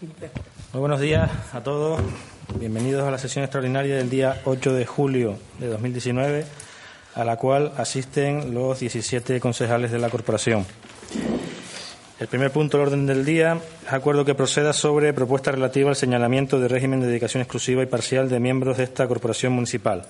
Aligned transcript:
Muy 0.00 0.80
buenos 0.80 1.00
días 1.00 1.28
a 1.52 1.60
todos. 1.60 2.00
Bienvenidos 2.56 3.02
a 3.02 3.10
la 3.10 3.18
sesión 3.18 3.42
extraordinaria 3.42 3.96
del 3.96 4.08
día 4.08 4.40
8 4.44 4.72
de 4.72 4.86
julio 4.86 5.36
de 5.58 5.66
2019, 5.66 6.44
a 7.16 7.24
la 7.24 7.36
cual 7.36 7.72
asisten 7.76 8.54
los 8.54 8.78
17 8.78 9.40
concejales 9.40 9.90
de 9.90 9.98
la 9.98 10.08
corporación. 10.08 10.64
El 12.20 12.28
primer 12.28 12.52
punto 12.52 12.78
del 12.78 12.86
orden 12.86 13.06
del 13.06 13.24
día 13.24 13.58
es 13.86 13.92
acuerdo 13.92 14.24
que 14.24 14.36
proceda 14.36 14.72
sobre 14.72 15.12
propuesta 15.12 15.50
relativa 15.50 15.90
al 15.90 15.96
señalamiento 15.96 16.60
de 16.60 16.68
régimen 16.68 17.00
de 17.00 17.08
dedicación 17.08 17.40
exclusiva 17.40 17.82
y 17.82 17.86
parcial 17.86 18.28
de 18.28 18.38
miembros 18.38 18.76
de 18.76 18.84
esta 18.84 19.08
corporación 19.08 19.52
municipal. 19.52 20.06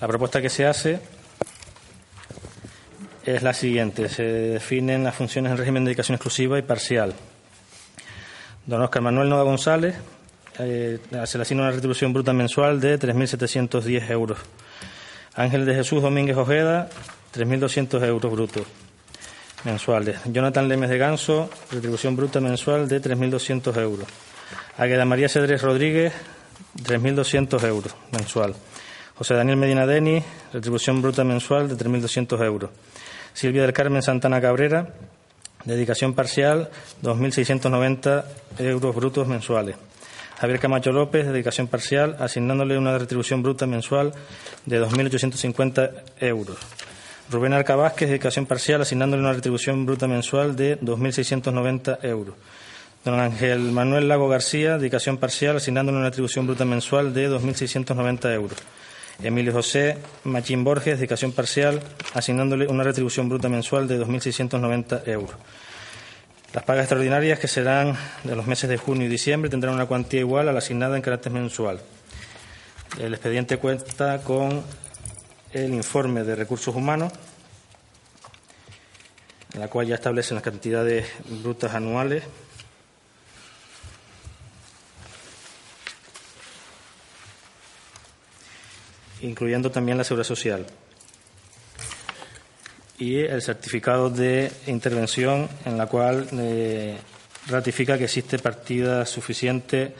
La 0.00 0.08
propuesta 0.08 0.42
que 0.42 0.50
se 0.50 0.66
hace 0.66 0.98
es 3.24 3.44
la 3.44 3.52
siguiente. 3.52 4.08
Se 4.08 4.24
definen 4.24 5.04
las 5.04 5.14
funciones 5.14 5.52
en 5.52 5.58
régimen 5.58 5.84
de 5.84 5.90
dedicación 5.90 6.16
exclusiva 6.16 6.58
y 6.58 6.62
parcial. 6.62 7.14
Don 8.66 8.80
Oscar 8.80 9.02
Manuel 9.02 9.28
Nova 9.28 9.42
González 9.42 9.94
eh, 10.58 10.98
se 11.26 11.38
le 11.38 11.42
asigna 11.42 11.64
una 11.64 11.72
retribución 11.72 12.12
bruta 12.14 12.32
mensual 12.32 12.80
de 12.80 12.98
3.710 12.98 14.10
euros. 14.10 14.38
Ángel 15.34 15.66
de 15.66 15.74
Jesús 15.74 16.00
Domínguez 16.00 16.36
Ojeda, 16.36 16.88
3.200 17.34 18.02
euros 18.06 18.32
brutos 18.32 18.66
mensuales. 19.64 20.18
Jonathan 20.26 20.68
Lemes 20.68 20.88
de 20.88 20.96
Ganso, 20.96 21.50
retribución 21.70 22.16
bruta 22.16 22.40
mensual 22.40 22.88
de 22.88 23.02
3.200 23.02 23.76
euros. 23.82 24.06
Águeda 24.78 25.04
María 25.04 25.28
Cedrés 25.28 25.60
Rodríguez, 25.60 26.14
3.200 26.82 27.64
euros 27.66 27.94
mensual. 28.12 28.54
José 29.16 29.34
Daniel 29.34 29.58
Medina 29.58 29.86
Deni, 29.86 30.22
retribución 30.52 31.02
bruta 31.02 31.22
mensual 31.22 31.68
de 31.68 31.76
3.200 31.76 32.44
euros. 32.44 32.70
Silvia 33.32 33.62
del 33.62 33.72
Carmen 33.72 34.02
Santana 34.02 34.40
Cabrera, 34.40 34.94
dedicación 35.64 36.14
parcial, 36.14 36.70
2.690 37.02 38.24
euros 38.58 38.94
brutos 38.94 39.26
mensuales. 39.26 39.76
Javier 40.38 40.60
Camacho 40.60 40.92
López, 40.92 41.26
dedicación 41.26 41.68
parcial, 41.68 42.16
asignándole 42.18 42.76
una 42.76 42.98
retribución 42.98 43.42
bruta 43.42 43.66
mensual 43.66 44.12
de 44.66 44.82
2.850 44.82 45.90
euros. 46.20 46.58
Rubén 47.30 47.52
Arca 47.52 47.76
Vázquez, 47.76 48.08
dedicación 48.08 48.44
parcial, 48.46 48.82
asignándole 48.82 49.22
una 49.22 49.32
retribución 49.32 49.86
bruta 49.86 50.06
mensual 50.06 50.56
de 50.56 50.78
2.690 50.80 51.98
euros. 52.04 52.34
Don 53.04 53.20
Ángel 53.20 53.60
Manuel 53.72 54.08
Lago 54.08 54.28
García, 54.28 54.78
dedicación 54.78 55.18
parcial, 55.18 55.56
asignándole 55.56 55.98
una 55.98 56.08
retribución 56.08 56.46
bruta 56.46 56.64
mensual 56.64 57.14
de 57.14 57.30
2.690 57.30 58.34
euros. 58.34 58.58
Emilio 59.22 59.52
José 59.52 59.96
Machín 60.24 60.64
Borges, 60.64 60.98
dedicación 60.98 61.32
parcial, 61.32 61.80
asignándole 62.14 62.66
una 62.66 62.82
retribución 62.82 63.28
bruta 63.28 63.48
mensual 63.48 63.86
de 63.86 64.00
2.690 64.00 65.06
euros. 65.08 65.36
Las 66.52 66.64
pagas 66.64 66.84
extraordinarias, 66.84 67.38
que 67.38 67.48
serán 67.48 67.96
de 68.22 68.36
los 68.36 68.46
meses 68.46 68.68
de 68.68 68.76
junio 68.76 69.06
y 69.06 69.10
diciembre, 69.10 69.50
tendrán 69.50 69.74
una 69.74 69.86
cuantía 69.86 70.20
igual 70.20 70.48
a 70.48 70.52
la 70.52 70.58
asignada 70.58 70.96
en 70.96 71.02
carácter 71.02 71.32
mensual. 71.32 71.80
El 73.00 73.12
expediente 73.12 73.56
cuenta 73.56 74.22
con 74.22 74.62
el 75.52 75.74
informe 75.74 76.22
de 76.22 76.36
recursos 76.36 76.74
humanos, 76.74 77.12
en 79.52 79.60
la 79.60 79.68
cual 79.68 79.86
ya 79.86 79.94
establecen 79.94 80.36
las 80.36 80.44
cantidades 80.44 81.08
brutas 81.42 81.74
anuales. 81.74 82.24
Incluyendo 89.24 89.70
también 89.70 89.98
la 89.98 90.04
seguridad 90.04 90.26
social 90.26 90.66
y 92.98 93.18
el 93.18 93.42
certificado 93.42 94.10
de 94.10 94.52
intervención 94.66 95.48
en 95.64 95.76
la 95.76 95.86
cual 95.86 96.28
eh, 96.32 96.96
ratifica 97.48 97.98
que 97.98 98.04
existe 98.04 98.38
partida 98.38 99.04
suficiente 99.04 99.94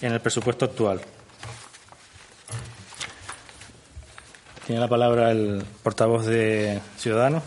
en 0.00 0.12
el 0.12 0.20
presupuesto 0.20 0.64
actual. 0.64 1.00
Tiene 4.66 4.80
la 4.80 4.88
palabra 4.88 5.32
el 5.32 5.64
portavoz 5.82 6.26
de 6.26 6.80
Ciudadanos. 6.96 7.42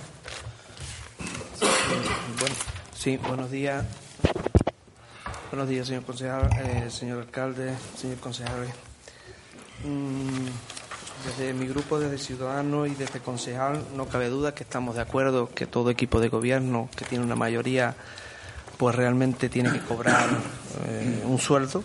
Sí, 2.97 3.17
buenos 3.17 3.49
días. 3.51 3.85
Buenos 5.51 5.69
días, 5.69 5.87
señor 5.87 6.03
concejal, 6.03 6.49
eh, 6.59 6.89
señor 6.89 7.19
alcalde, 7.19 7.73
señor 7.95 8.17
concejal. 8.17 8.67
Mm, 9.85 10.47
desde 11.25 11.53
mi 11.53 11.67
grupo, 11.67 11.99
desde 11.99 12.17
Ciudadanos 12.17 12.87
y 12.87 12.95
desde 12.95 13.19
Concejal, 13.19 13.81
no 13.95 14.07
cabe 14.07 14.29
duda 14.29 14.53
que 14.53 14.63
estamos 14.63 14.95
de 14.95 15.01
acuerdo 15.01 15.49
que 15.53 15.65
todo 15.65 15.89
equipo 15.89 16.19
de 16.19 16.29
gobierno 16.29 16.89
que 16.95 17.05
tiene 17.05 17.23
una 17.23 17.35
mayoría, 17.35 17.95
pues 18.77 18.95
realmente 18.95 19.49
tiene 19.49 19.71
que 19.71 19.79
cobrar 19.79 20.27
eh, 20.87 21.23
un 21.25 21.39
sueldo. 21.39 21.83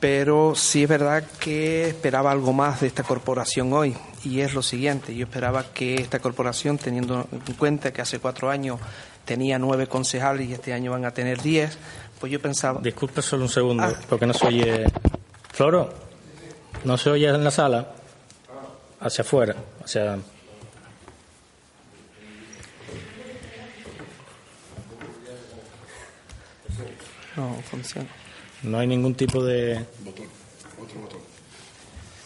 Pero 0.00 0.54
sí 0.54 0.82
es 0.82 0.88
verdad 0.88 1.24
que 1.38 1.88
esperaba 1.88 2.30
algo 2.30 2.52
más 2.52 2.80
de 2.82 2.86
esta 2.86 3.02
corporación 3.02 3.72
hoy, 3.72 3.96
y 4.24 4.40
es 4.40 4.52
lo 4.52 4.62
siguiente: 4.62 5.14
yo 5.14 5.24
esperaba 5.24 5.64
que 5.72 5.94
esta 5.94 6.18
corporación, 6.18 6.76
teniendo 6.76 7.26
en 7.32 7.54
cuenta 7.54 7.92
que 7.92 8.02
hace 8.02 8.18
cuatro 8.18 8.50
años 8.50 8.78
tenía 9.24 9.58
nueve 9.58 9.86
concejales 9.86 10.48
y 10.48 10.52
este 10.52 10.74
año 10.74 10.90
van 10.92 11.06
a 11.06 11.12
tener 11.12 11.40
diez, 11.40 11.78
pues 12.20 12.30
yo 12.30 12.40
pensaba. 12.40 12.80
Disculpe 12.82 13.22
solo 13.22 13.44
un 13.44 13.48
segundo, 13.48 13.84
ah. 13.84 13.94
porque 14.08 14.26
no 14.26 14.34
se 14.34 14.46
oye. 14.46 14.84
Floro, 15.50 15.88
¿no 16.84 16.98
se 16.98 17.10
oye 17.10 17.28
en 17.28 17.42
la 17.42 17.50
sala? 17.50 17.88
Hacia 19.06 19.22
afuera, 19.22 19.54
hacia... 19.84 20.18
No 27.36 27.54
funciona. 27.70 28.08
No 28.62 28.78
hay 28.78 28.86
ningún 28.86 29.14
tipo 29.14 29.44
de... 29.44 29.84
Botón, 30.00 30.26
otro 30.82 31.00
botón. 31.00 31.20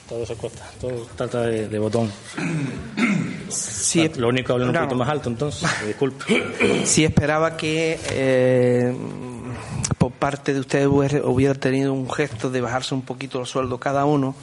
Todo 0.09 0.27
se 0.27 0.35
cuesta, 0.35 0.69
todo 0.81 1.07
trata 1.17 1.43
de, 1.43 1.79
botón. 1.79 2.11
Sí, 3.49 4.09
Lo 4.17 4.29
único 4.29 4.53
hablar 4.53 4.69
un 4.69 4.75
poquito 4.75 4.95
más 4.97 5.09
alto, 5.09 5.29
entonces, 5.29 5.69
disculpe. 5.87 6.25
Sí 6.85 7.05
esperaba 7.05 7.57
que 7.57 7.99
eh, 8.11 8.95
por 9.99 10.13
parte 10.13 10.53
de 10.53 10.61
ustedes 10.61 10.87
hubiera 10.89 11.55
tenido 11.55 11.93
un 11.93 12.11
gesto 12.11 12.51
de 12.51 12.61
bajarse 12.61 12.95
un 12.95 13.03
poquito 13.03 13.39
los 13.39 13.51
sueldos 13.51 13.79
cada 13.79 14.05
uno 14.05 14.35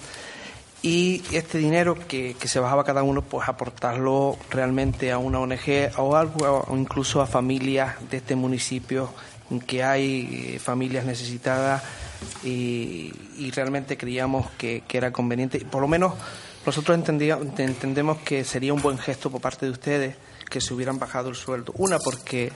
y 0.82 1.24
este 1.32 1.58
dinero 1.58 1.98
que, 2.08 2.36
se 2.46 2.60
bajaba 2.60 2.84
cada 2.84 3.04
uno, 3.04 3.22
pues 3.22 3.50
aportarlo 3.50 4.38
realmente 4.50 5.12
a 5.12 5.18
una 5.18 5.40
ONG 5.40 5.92
o 5.98 6.16
algo, 6.16 6.66
o 6.68 6.78
incluso 6.78 7.22
a 7.22 7.28
familias 7.28 7.96
de 8.10 8.18
este 8.18 8.36
municipio, 8.36 9.10
que 9.66 9.84
hay 9.84 10.56
eh, 10.56 10.60
familias 10.60 11.06
necesitadas 11.06 11.84
y, 12.44 13.12
realmente 13.56 13.98
creíamos 13.98 14.50
que, 14.58 14.84
era 14.92 15.12
conveniente. 15.12 15.60
Por 15.66 15.82
lo 15.82 15.88
menos 15.88 16.14
nosotros 16.66 16.98
entendemos 16.98 18.18
que 18.20 18.44
sería 18.44 18.74
un 18.74 18.82
buen 18.82 18.98
gesto 18.98 19.32
por 19.32 19.42
parte 19.42 19.66
de 19.66 19.72
ustedes 19.72 20.16
que 20.50 20.62
se 20.62 20.74
hubieran 20.74 21.00
bajado 21.00 21.30
el 21.30 21.36
sueldo. 21.36 21.74
Una, 21.78 21.98
porque 22.00 22.52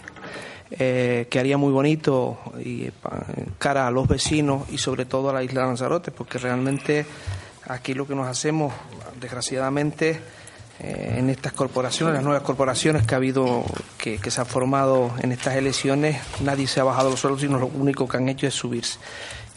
eh, 0.71 1.27
quedaría 1.29 1.57
muy 1.57 1.71
bonito 1.71 2.39
y 2.63 2.83
eh, 2.85 2.91
cara 3.57 3.88
a 3.88 3.91
los 3.91 4.07
vecinos 4.07 4.69
y 4.69 4.77
sobre 4.77 5.05
todo 5.05 5.29
a 5.29 5.33
la 5.33 5.43
isla 5.43 5.61
de 5.61 5.67
Lanzarote, 5.67 6.11
porque 6.11 6.38
realmente 6.38 7.05
Aquí 7.67 7.94
lo 7.94 8.07
que 8.07 8.16
nos 8.16 8.27
hacemos, 8.27 8.73
desgraciadamente, 9.19 10.19
eh, 10.79 11.16
en 11.17 11.29
estas 11.29 11.53
corporaciones, 11.53 12.16
las 12.16 12.23
nuevas 12.23 12.41
corporaciones 12.41 13.05
que 13.05 13.13
ha 13.13 13.17
habido, 13.17 13.63
que, 13.99 14.19
se 14.31 14.41
han 14.41 14.47
formado 14.47 15.13
en 15.22 15.31
estas 15.31 15.55
elecciones, 15.55 16.19
nadie 16.41 16.66
se 16.66 16.79
ha 16.79 16.83
bajado 16.83 17.11
los 17.11 17.19
sueldos, 17.19 17.41
sino 17.41 17.59
lo 17.59 17.67
único 17.67 18.07
que 18.07 18.17
han 18.17 18.27
hecho 18.29 18.47
es 18.47 18.55
subirse. 18.55 18.97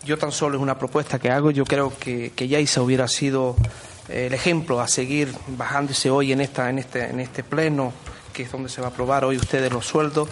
Yo 0.04 0.18
tan 0.18 0.32
solo 0.32 0.56
es 0.56 0.62
una 0.62 0.78
propuesta 0.78 1.18
que 1.18 1.30
hago, 1.30 1.50
yo 1.50 1.64
creo 1.64 1.96
que, 1.98 2.32
que 2.36 2.46
Yaisa 2.46 2.82
hubiera 2.82 3.08
sido 3.08 3.56
eh, 4.10 4.26
el 4.26 4.34
ejemplo 4.34 4.82
a 4.82 4.88
seguir 4.88 5.34
bajándose 5.56 6.10
hoy 6.10 6.32
en, 6.32 6.42
esta, 6.42 6.68
en, 6.68 6.78
este, 6.78 7.08
en 7.08 7.20
este 7.20 7.42
pleno, 7.42 7.94
que 8.34 8.42
es 8.42 8.52
donde 8.52 8.68
se 8.68 8.82
va 8.82 8.88
a 8.88 8.90
aprobar 8.90 9.24
hoy 9.24 9.36
ustedes 9.36 9.72
los 9.72 9.86
sueldos 9.86 10.28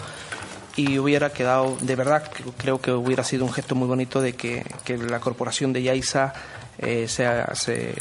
y 0.75 0.99
hubiera 0.99 1.31
quedado, 1.31 1.75
de 1.81 1.95
verdad, 1.95 2.31
creo 2.57 2.79
que 2.79 2.91
hubiera 2.91 3.23
sido 3.23 3.45
un 3.45 3.53
gesto 3.53 3.73
muy 3.73 3.87
bonito 3.87 4.21
de 4.21 4.33
que, 4.33 4.63
que 4.83 4.97
la 4.97 5.19
corporación 5.19 5.73
de 5.73 5.83
Yaisa 5.83 6.33
eh, 6.79 7.07
se, 7.07 7.43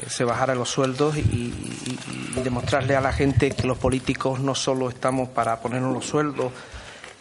se, 0.09 0.25
bajara 0.25 0.55
los 0.55 0.71
sueldos 0.71 1.17
y, 1.17 1.53
demostrarle 2.43 2.97
a 2.97 3.01
la 3.01 3.13
gente 3.13 3.51
que 3.51 3.67
los 3.67 3.79
políticos 3.79 4.41
no 4.41 4.55
solo 4.55 4.89
estamos 4.89 5.29
para 5.29 5.61
ponernos 5.61 5.93
los 5.93 6.07
sueldos, 6.07 6.53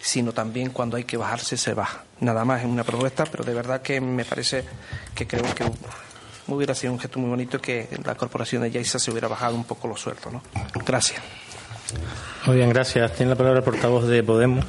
sino 0.01 0.31
también 0.31 0.71
cuando 0.71 0.97
hay 0.97 1.03
que 1.03 1.17
bajarse 1.17 1.57
se 1.57 1.73
baja. 1.73 2.03
Nada 2.21 2.45
más 2.45 2.61
es 2.61 2.67
una 2.67 2.83
propuesta, 2.83 3.25
pero 3.25 3.43
de 3.43 3.53
verdad 3.53 3.81
que 3.81 4.01
me 4.01 4.25
parece 4.25 4.63
que 5.13 5.27
creo 5.27 5.43
que 5.53 5.65
hubiera 6.47 6.73
sido 6.73 6.93
un 6.93 6.99
gesto 6.99 7.19
muy 7.19 7.29
bonito 7.29 7.61
que 7.61 7.87
la 8.03 8.15
corporación 8.15 8.63
de 8.63 8.71
Yaisa 8.71 8.99
se 8.99 9.11
hubiera 9.11 9.27
bajado 9.27 9.55
un 9.55 9.63
poco 9.63 9.87
los 9.87 9.99
sueldos. 9.99 10.31
¿no? 10.31 10.41
Gracias. 10.85 11.21
Muy 12.45 12.55
bien, 12.55 12.69
gracias. 12.69 13.13
Tiene 13.13 13.31
la 13.31 13.35
palabra 13.35 13.59
el 13.59 13.65
portavoz 13.65 14.07
de 14.07 14.23
Podemos. 14.23 14.65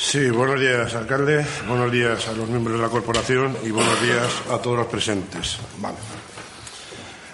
Sí, 0.00 0.30
buenos 0.30 0.60
días, 0.60 0.94
alcalde. 0.94 1.44
Buenos 1.66 1.90
días 1.90 2.28
a 2.28 2.32
los 2.32 2.48
miembros 2.48 2.76
de 2.76 2.82
la 2.82 2.88
corporación 2.88 3.56
y 3.64 3.70
buenos 3.70 4.00
días 4.00 4.30
a 4.48 4.58
todos 4.58 4.78
los 4.78 4.86
presentes. 4.86 5.58
Vale. 5.80 5.96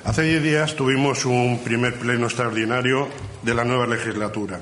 Hace 0.05 0.23
diez 0.23 0.43
días 0.43 0.75
tuvimos 0.75 1.27
un 1.27 1.63
primer 1.63 1.95
pleno 1.95 2.25
extraordinario 2.25 3.07
de 3.43 3.55
la 3.55 3.65
nueva 3.65 3.87
legislatura. 3.87 4.61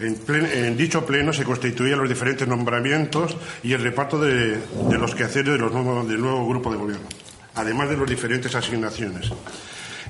En, 0.00 0.76
dicho 0.76 1.06
pleno 1.06 1.32
se 1.32 1.44
constituían 1.44 2.00
los 2.00 2.08
diferentes 2.08 2.48
nombramientos 2.48 3.36
y 3.62 3.74
el 3.74 3.82
reparto 3.82 4.18
de, 4.18 4.58
los 4.98 5.14
quehaceres 5.14 5.52
de 5.52 5.58
los 5.58 5.72
del 6.08 6.20
nuevo 6.20 6.48
grupo 6.48 6.72
de 6.72 6.78
gobierno, 6.78 7.06
además 7.54 7.90
de 7.90 7.96
las 7.96 8.10
diferentes 8.10 8.54
asignaciones. 8.56 9.30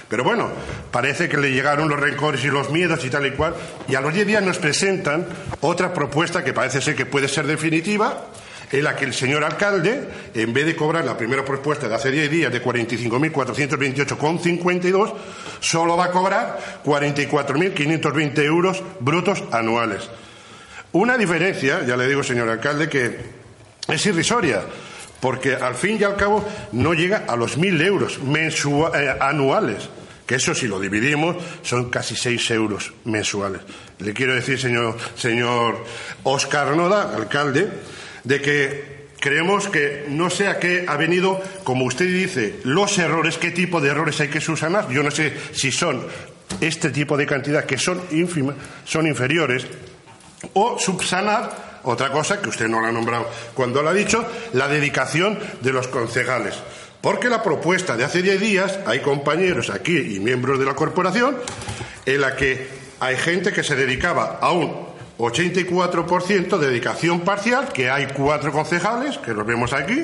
Pero 0.10 0.24
bueno, 0.24 0.50
parece 0.92 1.28
que 1.28 1.38
le 1.38 1.52
llegaron 1.52 1.90
los 1.90 2.00
rencores 2.00 2.44
y 2.46 2.48
los 2.48 2.70
miedos 2.70 3.04
y 3.04 3.10
tal 3.10 3.26
y 3.26 3.32
cual, 3.32 3.56
y 3.88 3.96
a 3.96 4.02
los 4.02 4.14
10 4.14 4.28
días 4.28 4.44
nos 4.44 4.58
presentan 4.58 5.26
otra 5.62 5.94
propuesta 5.94 6.44
que 6.44 6.54
parece 6.54 6.82
ser 6.82 6.96
que 6.96 7.06
puede 7.06 7.28
ser 7.28 7.46
definitiva, 7.46 8.28
en 8.72 8.84
la 8.84 8.96
que 8.96 9.06
el 9.06 9.14
señor 9.14 9.44
alcalde, 9.44 10.08
en 10.34 10.52
vez 10.54 10.66
de 10.66 10.76
cobrar 10.76 11.06
la 11.06 11.16
primera 11.18 11.46
propuesta 11.46 11.88
de 11.88 11.94
hace 11.96 12.12
10 12.12 12.30
días 12.30 12.52
de 12.52 12.62
45.428,52, 12.64 15.14
solo 15.60 15.96
va 15.96 16.06
a 16.06 16.12
cobrar 16.12 16.60
44.520 16.84 18.44
euros 18.44 18.84
brutos 19.00 19.44
anuales. 19.52 20.10
Una 20.92 21.18
diferencia, 21.18 21.84
ya 21.86 21.96
le 21.98 22.08
digo, 22.08 22.24
señor 22.24 22.50
alcalde, 22.50 22.90
que 22.90 23.38
es 23.88 24.06
irrisoria, 24.06 24.64
porque 25.20 25.56
al 25.56 25.76
fin 25.76 25.98
y 26.00 26.04
al 26.04 26.16
cabo 26.16 26.48
no 26.74 26.94
llega 26.94 27.24
a 27.28 27.36
los 27.36 27.58
1.000 27.58 27.86
euros 27.86 28.20
eh, 28.96 29.16
anuales 29.20 29.90
que 30.28 30.36
eso 30.36 30.54
si 30.54 30.68
lo 30.68 30.80
dividimos 30.80 31.38
son 31.64 31.90
casi 31.90 32.16
6 32.16 32.52
euros 32.52 32.94
mensuales. 33.06 33.62
Le 34.00 34.14
quiero 34.14 34.36
decir, 34.36 34.60
señor, 34.60 34.98
señor 35.16 35.84
Oscar 36.24 36.76
Noda, 36.76 37.16
alcalde, 37.16 37.70
de 38.28 38.42
que 38.42 38.98
creemos 39.20 39.70
que 39.70 40.06
no 40.10 40.30
sé 40.30 40.48
a 40.48 40.60
qué 40.60 40.86
ha 40.88 40.98
venido, 40.98 41.42
como 41.64 41.86
usted 41.86 42.06
dice, 42.06 42.60
los 42.64 42.98
errores, 42.98 43.38
qué 43.38 43.52
tipo 43.52 43.80
de 43.80 43.90
errores 43.90 44.20
hay 44.20 44.28
que 44.28 44.42
subsanar. 44.42 44.90
Yo 44.90 45.02
no 45.02 45.12
sé 45.12 45.34
si 45.54 45.72
son 45.72 46.06
este 46.60 46.90
tipo 46.90 47.16
de 47.16 47.26
cantidad 47.26 47.64
que 47.64 47.78
son 47.78 48.02
ínfimas, 48.12 48.56
son 48.84 49.08
inferiores, 49.08 49.66
o 50.54 50.78
subsanar 50.78 51.80
otra 51.84 52.12
cosa 52.12 52.42
que 52.42 52.50
usted 52.50 52.68
no 52.68 52.82
la 52.82 52.90
ha 52.90 52.92
nombrado 52.92 53.30
cuando 53.54 53.82
lo 53.82 53.90
ha 53.90 53.94
dicho, 53.94 54.26
la 54.54 54.68
dedicación 54.68 55.40
de 55.62 55.72
los 55.72 55.88
concejales. 55.88 56.56
Porque 57.00 57.30
la 57.30 57.42
propuesta 57.42 57.96
de 57.96 58.04
hace 58.04 58.22
10 58.22 58.42
días, 58.42 58.80
hay 58.86 59.00
compañeros 59.00 59.70
aquí 59.70 59.98
y 59.98 60.20
miembros 60.20 60.60
de 60.60 60.66
la 60.66 60.76
corporación, 60.76 61.38
en 62.06 62.22
la 62.22 62.36
que 62.36 62.68
hay 63.00 63.16
gente 63.16 63.54
que 63.54 63.64
se 63.64 63.76
dedicaba 63.76 64.40
a 64.42 64.52
un 64.52 64.97
84% 65.18 66.58
de 66.58 66.68
dedicación 66.68 67.22
parcial, 67.22 67.70
que 67.74 67.90
hay 67.90 68.08
cuatro 68.08 68.52
concejales, 68.52 69.18
que 69.18 69.34
los 69.34 69.46
vemos 69.46 69.72
aquí, 69.74 70.04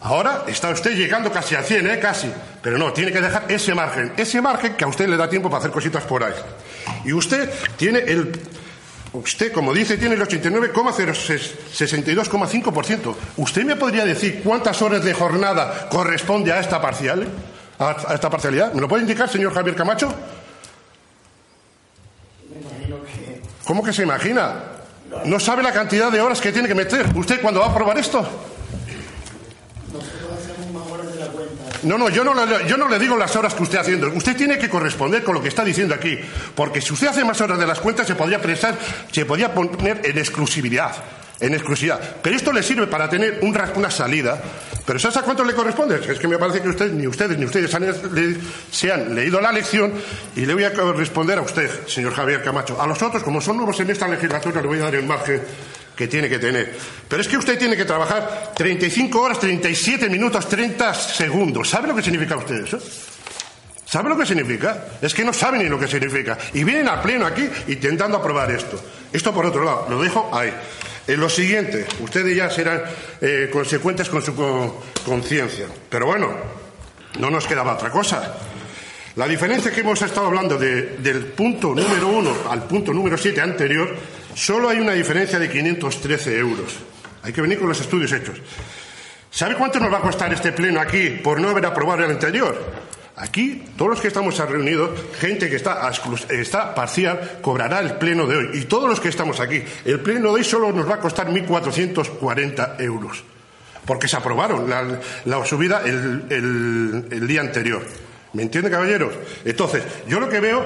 Ahora 0.01 0.45
está 0.47 0.69
usted 0.69 0.95
llegando 0.95 1.29
casi 1.31 1.55
a 1.55 1.63
100, 1.63 1.87
¿eh? 1.87 1.99
Casi. 1.99 2.31
Pero 2.61 2.77
no, 2.77 2.93
tiene 2.93 3.11
que 3.11 3.19
dejar 3.19 3.43
ese 3.49 3.75
margen. 3.75 4.13
Ese 4.15 4.41
margen 4.41 4.75
que 4.75 4.85
a 4.85 4.87
usted 4.87 5.09
le 5.09 5.17
da 5.17 5.29
tiempo 5.29 5.49
para 5.49 5.59
hacer 5.59 5.71
cositas 5.71 6.03
por 6.03 6.23
ahí. 6.23 6.31
Y 7.03 7.11
usted 7.11 7.51
tiene 7.75 7.99
el. 7.99 8.31
Usted, 9.11 9.51
como 9.51 9.73
dice, 9.73 9.97
tiene 9.97 10.15
el 10.15 10.21
89,62,5%. 10.21 13.15
¿Usted 13.37 13.65
me 13.65 13.75
podría 13.75 14.05
decir 14.05 14.41
cuántas 14.43 14.79
horas 14.81 15.03
de 15.03 15.13
jornada 15.13 15.89
corresponde 15.89 16.53
a 16.53 16.59
esta 16.59 16.79
parcial? 16.79 17.27
A, 17.79 18.13
esta 18.13 18.29
parcialidad? 18.29 18.71
¿Me 18.73 18.81
lo 18.81 18.87
puede 18.87 19.01
indicar, 19.01 19.27
señor 19.27 19.53
Javier 19.53 19.75
Camacho? 19.75 20.13
¿Cómo 23.65 23.83
que 23.83 23.91
se 23.91 24.03
imagina? 24.03 24.63
¿No 25.25 25.39
sabe 25.39 25.63
la 25.63 25.73
cantidad 25.73 26.11
de 26.11 26.21
horas 26.21 26.39
que 26.39 26.51
tiene 26.51 26.67
que 26.67 26.75
meter 26.75 27.07
usted 27.15 27.41
cuando 27.41 27.61
va 27.61 27.67
a 27.67 27.71
aprobar 27.71 27.97
esto? 27.97 28.23
No, 31.83 31.97
no, 31.97 32.09
yo 32.09 32.23
no, 32.23 32.33
le, 32.89 32.99
digo 32.99 33.15
las 33.15 33.35
horas 33.35 33.53
que 33.53 33.63
usted 33.63 33.77
está 33.77 33.81
haciendo. 33.81 34.07
Usted 34.13 34.35
tiene 34.35 34.57
que 34.57 34.69
corresponder 34.69 35.23
con 35.23 35.35
lo 35.35 35.41
que 35.41 35.47
está 35.47 35.63
diciendo 35.63 35.95
aquí. 35.95 36.19
Porque 36.55 36.81
si 36.81 36.93
usted 36.93 37.07
hace 37.07 37.23
más 37.23 37.39
horas 37.41 37.59
de 37.59 37.67
las 37.67 37.79
cuentas, 37.79 38.07
se 38.07 38.15
podría 38.15 38.41
prestar, 38.41 38.77
se 39.11 39.25
podría 39.25 39.53
poner 39.53 40.01
en 40.03 40.17
exclusividad. 40.17 40.91
En 41.39 41.53
exclusividad. 41.53 42.17
Pero 42.21 42.35
esto 42.35 42.51
le 42.51 42.61
sirve 42.61 42.87
para 42.87 43.09
tener 43.09 43.39
una 43.41 43.89
salida. 43.89 44.41
Pero 44.85 44.99
¿sabes 44.99 45.17
a 45.17 45.21
cuánto 45.21 45.45
le 45.45 45.53
corresponde? 45.53 46.01
Es 46.05 46.19
que 46.19 46.27
me 46.27 46.37
parece 46.37 46.61
que 46.61 46.69
usted, 46.69 46.91
ni 46.91 47.07
ustedes 47.07 47.37
ni 47.37 47.45
ustedes 47.45 47.71
se 48.71 48.91
han 48.91 49.15
leído 49.15 49.39
la 49.39 49.51
lección 49.51 49.93
y 50.35 50.45
le 50.45 50.53
voy 50.53 50.65
a 50.65 50.69
responder 50.71 51.37
a 51.37 51.41
usted, 51.41 51.87
señor 51.87 52.13
Javier 52.13 52.43
Camacho. 52.43 52.81
A 52.81 52.87
los 52.87 53.01
otros, 53.01 53.23
como 53.23 53.39
son 53.39 53.57
nuevos 53.57 53.79
en 53.79 53.89
esta 53.89 54.07
legislatura, 54.07 54.61
le 54.61 54.67
voy 54.67 54.79
a 54.79 54.83
dar 54.83 54.95
el 54.95 55.05
margen 55.05 55.41
que 55.99 56.07
tiene 56.07 56.29
que 56.29 56.39
tener. 56.39 56.77
Pero 57.09 57.21
es 57.21 57.27
que 57.27 57.35
usted 57.35 57.59
tiene 57.59 57.75
que 57.75 57.83
trabajar 57.83 58.53
35 58.55 59.19
horas, 59.19 59.37
37 59.37 60.07
minutos, 60.07 60.47
30 60.47 60.93
segundos. 60.93 61.67
¿Sabe 61.67 61.89
lo 61.89 61.95
que 61.95 62.01
significa 62.01 62.37
usted 62.37 62.63
eso? 62.63 62.79
¿Sabe 63.83 64.07
lo 64.07 64.17
que 64.17 64.25
significa? 64.25 64.85
Es 65.01 65.13
que 65.13 65.25
no 65.25 65.33
saben 65.33 65.61
ni 65.61 65.67
lo 65.67 65.77
que 65.77 65.89
significa. 65.89 66.37
Y 66.53 66.63
vienen 66.63 66.87
a 66.87 67.01
pleno 67.01 67.25
aquí 67.25 67.49
intentando 67.67 68.15
aprobar 68.15 68.49
esto. 68.49 68.81
Esto 69.11 69.33
por 69.33 69.45
otro 69.45 69.65
lado, 69.65 69.87
lo 69.89 70.01
dejo 70.01 70.29
ahí. 70.31 70.53
En 71.05 71.19
lo 71.19 71.27
siguiente, 71.27 71.85
ustedes 71.99 72.33
ya 72.33 72.49
serán 72.49 72.81
eh, 73.19 73.49
consecuentes 73.51 74.07
con 74.07 74.21
su 74.21 74.33
conciencia. 75.03 75.65
Pero 75.89 76.05
bueno, 76.05 76.33
no 77.19 77.29
nos 77.29 77.45
quedaba 77.45 77.73
otra 77.73 77.89
cosa. 77.89 78.37
La 79.17 79.27
diferencia 79.27 79.69
que 79.69 79.81
hemos 79.81 80.01
estado 80.01 80.27
hablando 80.27 80.57
del 80.57 81.25
punto 81.35 81.75
número 81.75 82.07
uno 82.07 82.33
al 82.49 82.63
punto 82.63 82.93
número 82.93 83.17
siete 83.17 83.41
anterior, 83.41 83.93
solo 84.35 84.69
hay 84.69 84.79
una 84.79 84.93
diferencia 84.93 85.39
de 85.39 85.49
513 85.49 86.37
euros. 86.37 86.75
Hay 87.23 87.33
que 87.33 87.41
venir 87.41 87.59
con 87.59 87.67
los 87.67 87.79
estudios 87.79 88.11
hechos. 88.11 88.37
¿Sabe 89.31 89.55
cuánto 89.55 89.79
nos 89.79 89.93
va 89.93 89.99
a 89.99 90.01
costar 90.01 90.33
este 90.33 90.51
pleno 90.51 90.81
aquí 90.81 91.09
por 91.23 91.39
no 91.39 91.49
haber 91.49 91.65
aprobado 91.65 92.03
el 92.03 92.11
anterior? 92.11 92.89
Aquí, 93.19 93.65
todos 93.77 93.91
los 93.91 94.01
que 94.01 94.07
estamos 94.07 94.37
reunidos, 94.37 94.97
gente 95.19 95.49
que 95.49 95.57
está, 95.57 96.73
parcial, 96.73 97.39
cobrará 97.41 97.79
el 97.79 97.95
pleno 97.95 98.25
de 98.25 98.37
hoy. 98.37 98.49
Y 98.53 98.61
todos 98.61 98.89
los 98.89 99.01
que 99.01 99.09
estamos 99.09 99.41
aquí, 99.41 99.61
el 99.83 99.99
pleno 99.99 100.29
de 100.29 100.35
hoy 100.35 100.43
solo 100.45 100.71
nos 100.71 100.89
va 100.89 100.95
a 100.95 100.99
costar 100.99 101.27
1.440 101.27 102.79
euros. 102.79 103.23
Porque 103.85 104.07
se 104.07 104.15
aprobaron 104.15 104.69
la, 104.69 105.45
subida 105.45 105.81
el, 105.85 107.27
día 107.27 107.41
anterior. 107.41 107.85
¿Me 108.31 108.43
entiende, 108.43 108.71
caballeros? 108.71 109.13
Entonces, 109.43 109.83
yo 110.07 110.21
lo 110.21 110.29
que 110.29 110.39
veo 110.39 110.65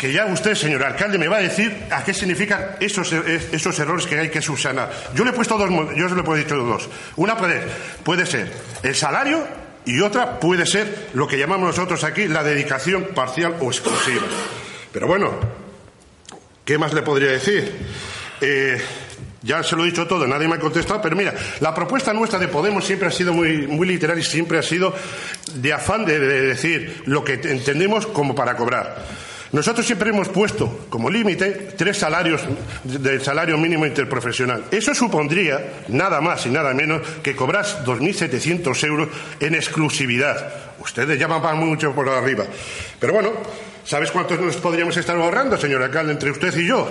que 0.00 0.10
ya 0.10 0.24
usted, 0.24 0.54
señor 0.54 0.82
alcalde, 0.82 1.18
me 1.18 1.28
va 1.28 1.36
a 1.36 1.42
decir 1.42 1.84
a 1.90 2.02
qué 2.02 2.14
significan 2.14 2.76
esos, 2.80 3.12
esos 3.12 3.78
errores 3.78 4.06
que 4.06 4.18
hay 4.18 4.30
que 4.30 4.40
subsanar. 4.40 4.90
Yo 5.14 5.24
le 5.24 5.30
he 5.30 5.34
puesto 5.34 5.58
dos, 5.58 5.68
yo 5.94 6.08
lo 6.08 6.34
he 6.34 6.38
dicho 6.38 6.56
dos. 6.56 6.88
Una 7.16 7.36
puede, 7.36 7.60
puede 8.02 8.24
ser 8.24 8.50
el 8.82 8.94
salario 8.94 9.46
y 9.84 10.00
otra 10.00 10.40
puede 10.40 10.64
ser 10.64 11.10
lo 11.12 11.28
que 11.28 11.36
llamamos 11.36 11.76
nosotros 11.76 12.02
aquí 12.02 12.28
la 12.28 12.42
dedicación 12.42 13.08
parcial 13.14 13.56
o 13.60 13.66
exclusiva. 13.66 14.22
Pero 14.90 15.06
bueno, 15.06 15.38
¿qué 16.64 16.78
más 16.78 16.94
le 16.94 17.02
podría 17.02 17.32
decir? 17.32 17.70
Eh, 18.40 18.80
ya 19.42 19.62
se 19.62 19.76
lo 19.76 19.82
he 19.82 19.90
dicho 19.90 20.06
todo, 20.06 20.26
nadie 20.26 20.48
me 20.48 20.54
ha 20.54 20.60
contestado, 20.60 21.02
pero 21.02 21.14
mira, 21.14 21.34
la 21.60 21.74
propuesta 21.74 22.14
nuestra 22.14 22.38
de 22.38 22.48
Podemos 22.48 22.86
siempre 22.86 23.08
ha 23.08 23.12
sido 23.12 23.34
muy, 23.34 23.66
muy 23.66 23.86
literal 23.86 24.18
y 24.18 24.22
siempre 24.22 24.58
ha 24.58 24.62
sido 24.62 24.94
de 25.56 25.74
afán 25.74 26.06
de 26.06 26.18
decir 26.18 27.02
lo 27.04 27.22
que 27.22 27.34
entendemos 27.34 28.06
como 28.06 28.34
para 28.34 28.56
cobrar. 28.56 29.28
Nosotros 29.52 29.84
siempre 29.84 30.10
hemos 30.10 30.28
puesto 30.28 30.86
como 30.88 31.10
límite 31.10 31.72
tres 31.76 31.98
salarios 31.98 32.40
del 32.84 33.20
salario 33.20 33.58
mínimo 33.58 33.84
interprofesional. 33.84 34.66
Eso 34.70 34.94
supondría 34.94 35.82
nada 35.88 36.20
más 36.20 36.46
y 36.46 36.50
nada 36.50 36.72
menos 36.72 37.02
que 37.22 37.34
cobrar 37.34 37.64
2.700 37.84 38.86
euros 38.86 39.08
en 39.40 39.56
exclusividad. 39.56 40.52
Ustedes 40.78 41.18
llaman 41.18 41.42
para 41.42 41.54
mucho 41.56 41.92
por 41.92 42.08
arriba. 42.08 42.44
Pero 43.00 43.12
bueno, 43.12 43.32
¿sabes 43.84 44.12
cuántos 44.12 44.40
nos 44.40 44.56
podríamos 44.56 44.96
estar 44.96 45.16
ahorrando, 45.16 45.56
señor 45.56 45.82
alcalde, 45.82 46.12
entre 46.12 46.30
usted 46.30 46.56
y 46.56 46.66
yo? 46.68 46.88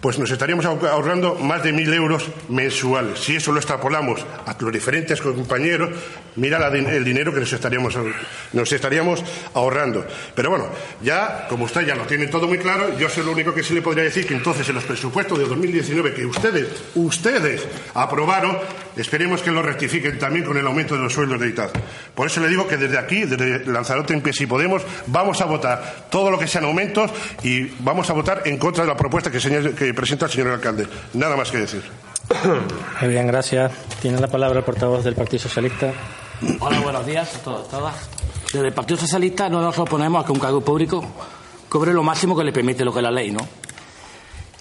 Pues 0.00 0.18
nos 0.18 0.30
estaríamos 0.30 0.64
ahorrando 0.64 1.34
más 1.34 1.62
de 1.62 1.72
mil 1.72 1.92
euros 1.92 2.28
mensuales. 2.48 3.18
Si 3.18 3.36
eso 3.36 3.52
lo 3.52 3.58
extrapolamos 3.58 4.24
a 4.46 4.56
los 4.58 4.72
diferentes 4.72 5.20
compañeros, 5.20 5.90
mira 6.36 6.58
el 6.68 7.04
dinero 7.04 7.32
que 7.32 7.40
nos 7.40 7.52
estaríamos, 7.52 7.96
nos 8.52 8.72
estaríamos 8.72 9.24
ahorrando. 9.54 10.06
Pero 10.34 10.50
bueno, 10.50 10.68
ya, 11.02 11.46
como 11.48 11.64
usted 11.64 11.86
ya 11.86 11.96
lo 11.96 12.04
tiene 12.04 12.28
todo 12.28 12.46
muy 12.46 12.58
claro, 12.58 12.96
yo 12.98 13.08
sé 13.08 13.24
lo 13.24 13.32
único 13.32 13.52
que 13.52 13.62
sí 13.62 13.74
le 13.74 13.82
podría 13.82 14.04
decir 14.04 14.26
que 14.26 14.34
entonces 14.34 14.68
en 14.68 14.76
los 14.76 14.84
presupuestos 14.84 15.38
de 15.38 15.46
2019 15.46 16.14
que 16.14 16.26
ustedes, 16.26 16.68
ustedes 16.94 17.66
aprobaron, 17.94 18.58
esperemos 18.96 19.42
que 19.42 19.50
lo 19.50 19.62
rectifiquen 19.62 20.18
también 20.18 20.44
con 20.44 20.56
el 20.56 20.66
aumento 20.66 20.94
de 20.94 21.00
los 21.00 21.12
sueldos 21.12 21.40
de 21.40 21.48
ITAD. 21.48 21.70
Por 22.14 22.26
eso 22.28 22.40
le 22.40 22.48
digo 22.48 22.68
que 22.68 22.76
desde 22.76 22.98
aquí, 22.98 23.24
desde 23.24 23.64
Lanzarote 23.66 24.14
en 24.14 24.20
pie, 24.20 24.32
si 24.32 24.46
podemos, 24.46 24.82
vamos 25.06 25.40
a 25.40 25.44
votar 25.46 26.06
todo 26.10 26.30
lo 26.30 26.38
que 26.38 26.46
sean 26.46 26.64
aumentos 26.64 27.10
y 27.42 27.64
vamos 27.80 28.08
a 28.10 28.12
votar 28.12 28.42
en 28.44 28.58
contra 28.58 28.84
de 28.84 28.90
la 28.90 28.96
propuesta 28.96 29.30
que, 29.30 29.38
que 29.38 29.87
presenta 29.92 30.26
el 30.26 30.32
señor 30.32 30.48
alcalde. 30.48 30.86
Nada 31.14 31.36
más 31.36 31.50
que 31.50 31.58
decir. 31.58 31.82
Muy 33.00 33.10
bien, 33.10 33.26
gracias. 33.26 33.72
Tiene 34.00 34.20
la 34.20 34.28
palabra 34.28 34.58
el 34.58 34.64
portavoz 34.64 35.04
del 35.04 35.14
Partido 35.14 35.42
Socialista. 35.42 35.92
Hola, 36.60 36.80
buenos 36.80 37.06
días 37.06 37.34
a 37.36 37.38
todos, 37.38 37.68
todas. 37.68 37.94
Desde 38.52 38.66
el 38.66 38.72
Partido 38.72 38.98
Socialista 38.98 39.48
no 39.48 39.60
nos 39.60 39.78
oponemos 39.78 40.22
a 40.22 40.26
que 40.26 40.32
un 40.32 40.38
cargo 40.38 40.60
público 40.60 41.04
cobre 41.68 41.92
lo 41.92 42.02
máximo 42.02 42.36
que 42.36 42.44
le 42.44 42.52
permite 42.52 42.84
lo 42.84 42.92
que 42.92 43.00
es 43.00 43.02
la 43.02 43.10
ley, 43.10 43.30
¿no? 43.30 43.40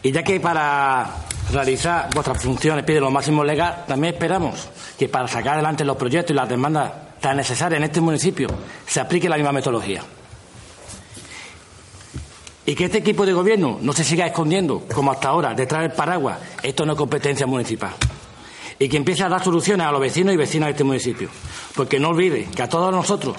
Y 0.04 0.12
ya 0.12 0.24
que 0.24 0.40
para 0.40 1.08
realizar 1.52 2.10
vuestras 2.14 2.42
funciones 2.42 2.84
pide 2.84 3.00
lo 3.00 3.12
máximo 3.12 3.44
legal, 3.44 3.86
también 3.88 4.14
esperamos 4.14 4.68
que 4.98 5.08
para 5.08 5.28
sacar 5.28 5.54
adelante 5.54 5.86
los 5.86 5.98
proyectos 5.98 6.32
y 6.32 6.36
las 6.36 6.50
demandas 6.50 6.92
tan 7.20 7.38
necesarias 7.38 7.78
en 7.78 7.86
este 7.86 8.02
municipio 8.02 8.48
se 8.86 9.00
aplique 9.00 9.30
la 9.30 9.38
misma 9.38 9.52
metodología 9.52 10.04
y 12.68 12.76
que 12.76 12.84
este 12.84 12.98
equipo 12.98 13.26
de 13.26 13.32
gobierno 13.32 13.80
no 13.82 13.94
se 13.94 14.04
siga 14.04 14.28
escondiendo, 14.28 14.84
como 14.94 15.10
hasta 15.10 15.30
ahora, 15.30 15.54
detrás 15.54 15.84
del 15.84 15.94
paraguas, 15.94 16.38
esto 16.62 16.86
no 16.86 16.92
es 16.92 16.98
competencia 16.98 17.48
municipal. 17.48 17.92
Y 18.78 18.90
que 18.90 18.98
empiece 18.98 19.24
a 19.24 19.30
dar 19.30 19.42
soluciones 19.42 19.88
a 19.88 19.92
los 19.92 20.02
vecinos 20.02 20.34
y 20.34 20.38
vecinas 20.38 20.68
de 20.68 20.72
este 20.72 20.84
municipio. 20.84 21.30
Porque 21.78 21.98
no 21.98 22.10
olvide 22.10 22.44
que 22.54 22.62
a 22.62 22.68
todos 22.68 22.92
nosotros, 22.92 23.38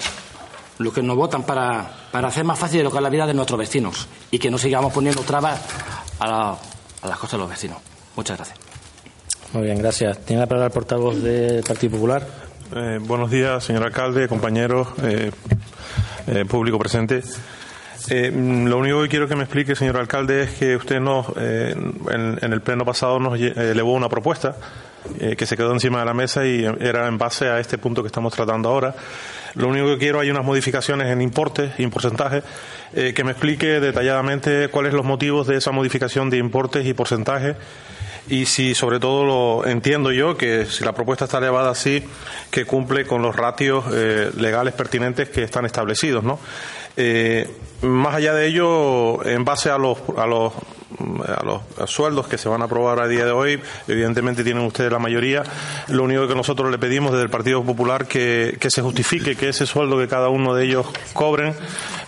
los 0.79 0.91
que 0.91 1.03
nos 1.03 1.15
votan 1.15 1.43
para, 1.43 2.07
hacer 2.11 2.43
más 2.43 2.57
fácil 2.57 2.83
lo 2.83 2.89
que 2.89 2.97
es 2.97 3.03
la 3.03 3.09
vida 3.11 3.27
de 3.27 3.35
nuestros 3.35 3.59
vecinos, 3.59 4.07
y 4.31 4.39
que 4.39 4.49
no 4.49 4.57
sigamos 4.57 4.91
poniendo 4.91 5.21
trabas 5.21 5.61
a, 6.19 6.57
las 7.03 7.17
cosas 7.19 7.33
de 7.33 7.37
los 7.37 7.49
vecinos. 7.49 7.77
Muchas 8.15 8.35
gracias. 8.35 8.57
Muy 9.53 9.61
bien, 9.61 9.77
gracias. 9.77 10.25
Tiene 10.25 10.39
la 10.39 10.47
palabra 10.47 10.65
el 10.65 10.73
portavoz 10.73 11.21
del 11.21 11.63
Partido 11.63 11.91
Popular. 11.91 12.27
Eh, 12.75 12.97
buenos 12.99 13.29
días, 13.29 13.63
señor 13.63 13.83
alcalde, 13.83 14.27
compañeros, 14.27 14.87
eh, 15.03 15.31
eh, 16.25 16.45
público 16.45 16.79
presente. 16.79 17.21
Eh, 18.07 18.31
lo 18.31 18.77
único 18.77 19.01
que 19.03 19.09
quiero 19.09 19.27
que 19.27 19.35
me 19.35 19.43
explique, 19.43 19.75
señor 19.75 19.97
alcalde, 19.97 20.43
es 20.43 20.51
que 20.51 20.75
usted 20.75 20.99
nos, 20.99 21.27
eh, 21.37 21.75
en, 22.11 22.53
el 22.53 22.61
pleno 22.61 22.85
pasado 22.85 23.19
nos 23.19 23.39
elevó 23.39 23.93
una 23.93 24.09
propuesta 24.09 24.55
eh, 25.19 25.35
que 25.35 25.45
se 25.45 25.57
quedó 25.57 25.73
encima 25.73 25.99
de 25.99 26.05
la 26.05 26.13
mesa 26.13 26.45
y 26.45 26.65
era 26.79 27.07
en 27.07 27.17
base 27.17 27.47
a 27.47 27.59
este 27.59 27.77
punto 27.77 28.01
que 28.01 28.07
estamos 28.07 28.33
tratando 28.33 28.69
ahora. 28.69 28.95
Lo 29.55 29.67
único 29.67 29.87
que 29.87 29.97
quiero 29.97 30.19
hay 30.19 30.29
unas 30.29 30.45
modificaciones 30.45 31.07
en 31.07 31.21
importes 31.21 31.71
y 31.77 31.83
en 31.83 31.89
porcentajes 31.89 32.43
que 32.93 33.23
me 33.23 33.31
explique 33.31 33.79
detalladamente 33.79 34.67
cuáles 34.69 34.93
los 34.93 35.05
motivos 35.05 35.47
de 35.47 35.57
esa 35.57 35.71
modificación 35.71 36.29
de 36.29 36.37
importes 36.37 36.85
y 36.85 36.93
porcentajes 36.93 37.55
y 38.29 38.45
si 38.45 38.75
sobre 38.75 38.99
todo 38.99 39.25
lo 39.25 39.67
entiendo 39.67 40.11
yo 40.11 40.37
que 40.37 40.65
si 40.67 40.83
la 40.83 40.93
propuesta 40.93 41.25
está 41.25 41.39
elevada 41.39 41.71
así 41.71 42.03
que 42.51 42.65
cumple 42.65 43.05
con 43.05 43.23
los 43.23 43.35
ratios 43.35 43.85
legales 44.35 44.75
pertinentes 44.75 45.29
que 45.29 45.41
están 45.43 45.65
establecidos 45.65 46.23
no 46.23 46.39
eh, 46.97 47.49
más 47.81 48.15
allá 48.15 48.33
de 48.33 48.47
ello, 48.47 49.25
en 49.25 49.45
base 49.45 49.69
a 49.69 49.77
los, 49.77 49.97
a 50.17 50.25
los 50.25 50.53
a 51.27 51.43
los 51.43 51.89
sueldos 51.89 52.27
que 52.27 52.37
se 52.37 52.49
van 52.49 52.61
a 52.61 52.65
aprobar 52.65 52.99
a 52.99 53.07
día 53.07 53.25
de 53.25 53.31
hoy, 53.31 53.59
evidentemente 53.87 54.43
tienen 54.43 54.63
ustedes 54.63 54.91
la 54.91 54.99
mayoría. 54.99 55.43
Lo 55.87 56.03
único 56.03 56.27
que 56.27 56.35
nosotros 56.35 56.71
le 56.71 56.77
pedimos 56.77 57.11
desde 57.11 57.23
el 57.23 57.29
Partido 57.29 57.63
Popular 57.63 58.07
que, 58.07 58.57
que 58.59 58.69
se 58.69 58.81
justifique 58.81 59.35
que 59.35 59.49
ese 59.49 59.65
sueldo 59.65 59.97
que 59.97 60.07
cada 60.07 60.29
uno 60.29 60.53
de 60.53 60.65
ellos 60.65 60.87
cobren, 61.13 61.53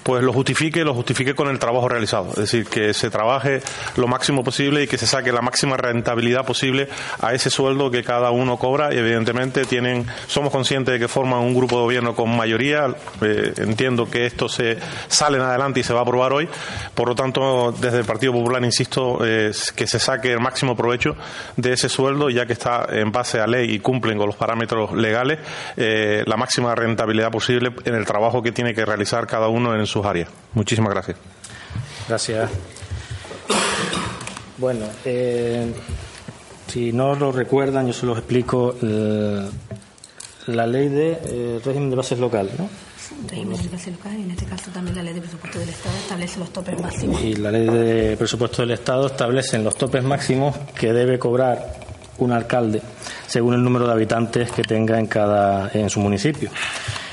pues 0.03 0.23
lo 0.23 0.33
justifique, 0.33 0.83
lo 0.83 0.93
justifique 0.93 1.35
con 1.35 1.47
el 1.47 1.59
trabajo 1.59 1.88
realizado. 1.88 2.29
Es 2.29 2.35
decir, 2.35 2.65
que 2.65 2.93
se 2.93 3.09
trabaje 3.09 3.61
lo 3.95 4.07
máximo 4.07 4.43
posible 4.43 4.83
y 4.83 4.88
que 4.88 4.97
se 4.97 5.07
saque 5.07 5.31
la 5.31 5.41
máxima 5.41 5.77
rentabilidad 5.77 6.45
posible 6.45 6.89
a 7.19 7.33
ese 7.33 7.50
sueldo 7.50 7.91
que 7.91 8.03
cada 8.03 8.31
uno 8.31 8.57
cobra. 8.57 8.93
Y 8.93 8.97
evidentemente 8.97 9.65
tienen, 9.65 10.05
somos 10.27 10.51
conscientes 10.51 10.93
de 10.93 11.00
que 11.00 11.07
forman 11.07 11.39
un 11.39 11.53
grupo 11.53 11.77
de 11.77 11.81
gobierno 11.83 12.15
con 12.15 12.35
mayoría. 12.35 12.88
Eh, 13.21 13.53
entiendo 13.57 14.09
que 14.09 14.25
esto 14.25 14.50
se 14.50 14.77
sale 15.07 15.38
adelante 15.38 15.81
y 15.81 15.83
se 15.83 15.93
va 15.93 16.00
a 16.00 16.03
aprobar 16.03 16.33
hoy. 16.33 16.50
Por 16.95 17.07
lo 17.07 17.15
tanto, 17.15 17.73
desde 17.79 18.00
el 18.00 18.05
Partido 18.05 18.33
Popular 18.33 18.61
insisto, 18.71 19.19
que 19.19 19.87
se 19.87 19.99
saque 19.99 20.31
el 20.31 20.39
máximo 20.39 20.75
provecho 20.75 21.15
de 21.57 21.73
ese 21.73 21.89
sueldo, 21.89 22.29
ya 22.29 22.45
que 22.45 22.53
está 22.53 22.87
en 22.89 23.11
base 23.11 23.39
a 23.39 23.47
ley 23.47 23.71
y 23.71 23.79
cumplen 23.79 24.17
con 24.17 24.27
los 24.27 24.35
parámetros 24.35 24.93
legales, 24.93 25.39
eh, 25.77 26.23
la 26.25 26.37
máxima 26.37 26.73
rentabilidad 26.75 27.31
posible 27.31 27.71
en 27.85 27.95
el 27.95 28.05
trabajo 28.05 28.41
que 28.41 28.51
tiene 28.51 28.73
que 28.73 28.85
realizar 28.85 29.27
cada 29.27 29.47
uno 29.47 29.75
en 29.75 29.85
sus 29.85 30.05
áreas. 30.05 30.29
Muchísimas 30.53 30.93
gracias. 30.93 31.17
Gracias. 32.07 32.49
Bueno, 34.57 34.85
eh, 35.05 35.73
si 36.67 36.93
no 36.93 37.15
lo 37.15 37.31
recuerdan, 37.31 37.87
yo 37.87 37.93
se 37.93 38.05
los 38.05 38.17
explico. 38.17 38.75
Eh, 38.81 39.49
la 40.47 40.65
ley 40.65 40.89
de 40.89 41.61
régimen 41.63 41.91
de 41.91 41.95
bases 41.95 42.19
local, 42.19 42.49
¿no? 42.57 42.67
Régimen 43.29 43.61
de 43.61 43.69
base 43.69 43.91
local 43.91 44.13
en 44.13 44.31
este 44.31 44.45
caso 44.45 44.71
también 44.71 44.95
la 44.95 45.03
ley 45.03 45.13
de 45.13 45.21
presupuesto 45.21 45.59
del 45.59 45.69
Estado 45.69 45.95
establece 45.97 46.39
los 46.39 46.53
topes 46.53 46.81
máximos. 46.81 47.21
Y 47.21 47.35
la 47.35 47.51
ley 47.51 47.67
de 47.67 48.17
presupuesto 48.17 48.61
del 48.61 48.71
Estado 48.71 49.07
establece 49.07 49.59
los 49.59 49.75
topes 49.75 50.03
máximos 50.03 50.57
que 50.75 50.93
debe 50.93 51.19
cobrar 51.19 51.79
un 52.17 52.31
alcalde 52.31 52.81
según 53.27 53.53
el 53.53 53.63
número 53.63 53.87
de 53.87 53.93
habitantes 53.93 54.51
que 54.51 54.63
tenga 54.63 54.99
en 54.99 55.07
cada 55.07 55.71
en 55.73 55.89
su 55.89 55.99
municipio. 55.99 56.49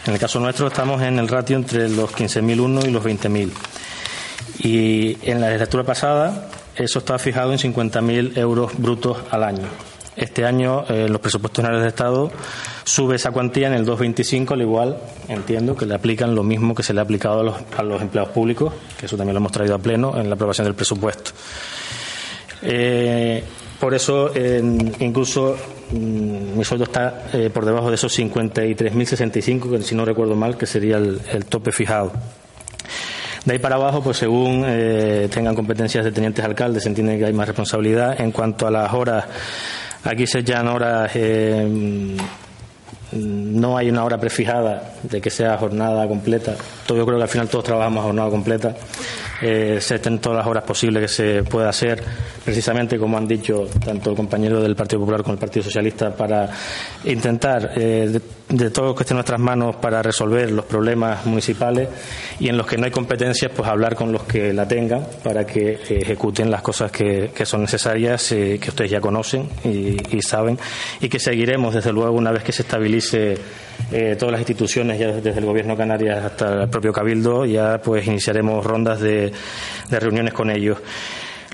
En 0.06 0.14
el 0.14 0.18
caso 0.18 0.40
nuestro 0.40 0.68
estamos 0.68 1.02
en 1.02 1.18
el 1.18 1.28
ratio 1.28 1.56
entre 1.56 1.88
los 1.88 2.14
15.001 2.14 2.88
y 2.88 2.90
los 2.90 3.04
20.000. 3.04 3.50
Y 4.60 5.30
en 5.30 5.40
la 5.40 5.48
legislatura 5.48 5.84
pasada 5.84 6.48
eso 6.76 7.00
estaba 7.00 7.18
fijado 7.18 7.52
en 7.52 7.58
50.000 7.58 8.36
euros 8.38 8.72
brutos 8.78 9.18
al 9.30 9.44
año. 9.44 9.68
Este 10.18 10.44
año, 10.44 10.84
eh, 10.88 11.08
los 11.08 11.20
presupuestos 11.20 11.62
generales 11.62 11.84
de 11.84 11.88
Estado 11.90 12.30
sube 12.82 13.14
esa 13.14 13.30
cuantía 13.30 13.68
en 13.68 13.74
el 13.74 13.86
2,25, 13.86 14.52
al 14.52 14.62
igual, 14.62 14.98
entiendo, 15.28 15.76
que 15.76 15.86
le 15.86 15.94
aplican 15.94 16.34
lo 16.34 16.42
mismo 16.42 16.74
que 16.74 16.82
se 16.82 16.92
le 16.92 16.98
ha 17.00 17.04
aplicado 17.04 17.40
a 17.40 17.42
los, 17.44 17.56
a 17.76 17.82
los 17.84 18.02
empleados 18.02 18.32
públicos, 18.32 18.74
que 18.98 19.06
eso 19.06 19.16
también 19.16 19.34
lo 19.34 19.38
hemos 19.38 19.52
traído 19.52 19.76
a 19.76 19.78
pleno 19.78 20.18
en 20.18 20.28
la 20.28 20.34
aprobación 20.34 20.64
del 20.64 20.74
presupuesto. 20.74 21.30
Eh, 22.62 23.44
por 23.78 23.94
eso, 23.94 24.32
incluso 24.98 25.56
mm, 25.92 26.58
mi 26.58 26.64
sueldo 26.64 26.86
está 26.86 27.28
eh, 27.32 27.48
por 27.54 27.64
debajo 27.64 27.88
de 27.88 27.94
esos 27.94 28.18
53.065, 28.18 29.70
que 29.70 29.82
si 29.82 29.94
no 29.94 30.04
recuerdo 30.04 30.34
mal, 30.34 30.56
que 30.56 30.66
sería 30.66 30.96
el, 30.96 31.44
tope 31.48 31.70
fijado. 31.70 32.10
De 33.44 33.52
ahí 33.52 33.60
para 33.60 33.76
abajo, 33.76 34.02
pues 34.02 34.16
según 34.16 34.62
tengan 35.30 35.54
competencias 35.54 36.04
de 36.04 36.10
tenientes 36.10 36.44
alcaldes, 36.44 36.82
se 36.82 36.88
entiende 36.88 37.16
que 37.18 37.24
hay 37.24 37.32
más 37.32 37.46
responsabilidad. 37.46 38.20
En 38.20 38.32
cuanto 38.32 38.66
a 38.66 38.70
las 38.70 38.92
horas, 38.92 39.24
aquí 40.04 40.26
se 40.26 40.42
llaman 40.42 40.74
horas, 40.74 41.10
eh, 41.14 42.16
no 43.12 43.76
hay 43.76 43.88
una 43.88 44.04
hora 44.04 44.18
prefijada 44.18 44.94
de 45.02 45.20
que 45.20 45.30
sea 45.30 45.56
jornada 45.56 46.06
completa. 46.06 46.54
Yo 46.86 47.04
creo 47.06 47.16
que 47.18 47.22
al 47.22 47.28
final 47.28 47.48
todos 47.48 47.64
trabajamos 47.64 48.04
jornada 48.04 48.30
completa. 48.30 48.74
Eh, 49.40 49.78
se 49.80 49.94
estén 49.94 50.18
todas 50.18 50.38
las 50.38 50.46
horas 50.46 50.64
posibles 50.64 51.02
que 51.02 51.08
se 51.08 51.42
pueda 51.44 51.68
hacer, 51.68 52.02
precisamente 52.44 52.98
como 52.98 53.16
han 53.16 53.26
dicho 53.26 53.66
tanto 53.84 54.10
el 54.10 54.16
compañero 54.16 54.60
del 54.60 54.74
Partido 54.74 55.00
Popular 55.00 55.22
como 55.22 55.34
el 55.34 55.38
Partido 55.38 55.62
Socialista, 55.62 56.10
para 56.14 56.50
intentar, 57.04 57.72
eh, 57.76 58.18
de, 58.48 58.70
todo 58.70 58.86
lo 58.86 58.94
que 58.94 59.02
esté 59.02 59.14
en 59.14 59.16
nuestras 59.16 59.40
manos, 59.40 59.76
para 59.76 60.02
resolver 60.02 60.50
los 60.50 60.64
problemas 60.64 61.26
municipales 61.26 61.88
y 62.40 62.48
en 62.48 62.56
los 62.56 62.66
que 62.66 62.76
no 62.78 62.84
hay 62.84 62.90
competencias, 62.90 63.50
pues 63.54 63.68
hablar 63.68 63.94
con 63.94 64.12
los 64.12 64.24
que 64.24 64.52
la 64.52 64.66
tengan 64.66 65.06
para 65.22 65.46
que 65.46 65.78
ejecuten 65.88 66.50
las 66.50 66.62
cosas 66.62 66.90
que, 66.90 67.30
que 67.34 67.46
son 67.46 67.62
necesarias, 67.62 68.32
eh, 68.32 68.58
que 68.60 68.70
ustedes 68.70 68.90
ya 68.90 69.00
conocen 69.00 69.48
y, 69.64 70.16
y 70.16 70.22
saben, 70.22 70.58
y 71.00 71.08
que 71.08 71.18
seguiremos, 71.18 71.74
desde 71.74 71.92
luego, 71.92 72.12
una 72.12 72.32
vez 72.32 72.42
que 72.42 72.52
se 72.52 72.62
estabilice 72.62 73.36
eh, 73.90 74.16
todas 74.18 74.32
las 74.32 74.40
instituciones, 74.40 74.98
ya 74.98 75.08
desde 75.12 75.38
el 75.38 75.46
Gobierno 75.46 75.72
de 75.72 75.78
Canarias 75.78 76.24
hasta 76.24 76.62
el 76.64 76.68
propio 76.68 76.92
Cabildo, 76.92 77.46
ya 77.46 77.80
pues 77.82 78.06
iniciaremos 78.06 78.64
rondas 78.64 79.00
de, 79.00 79.32
de 79.88 80.00
reuniones 80.00 80.34
con 80.34 80.50
ellos. 80.50 80.78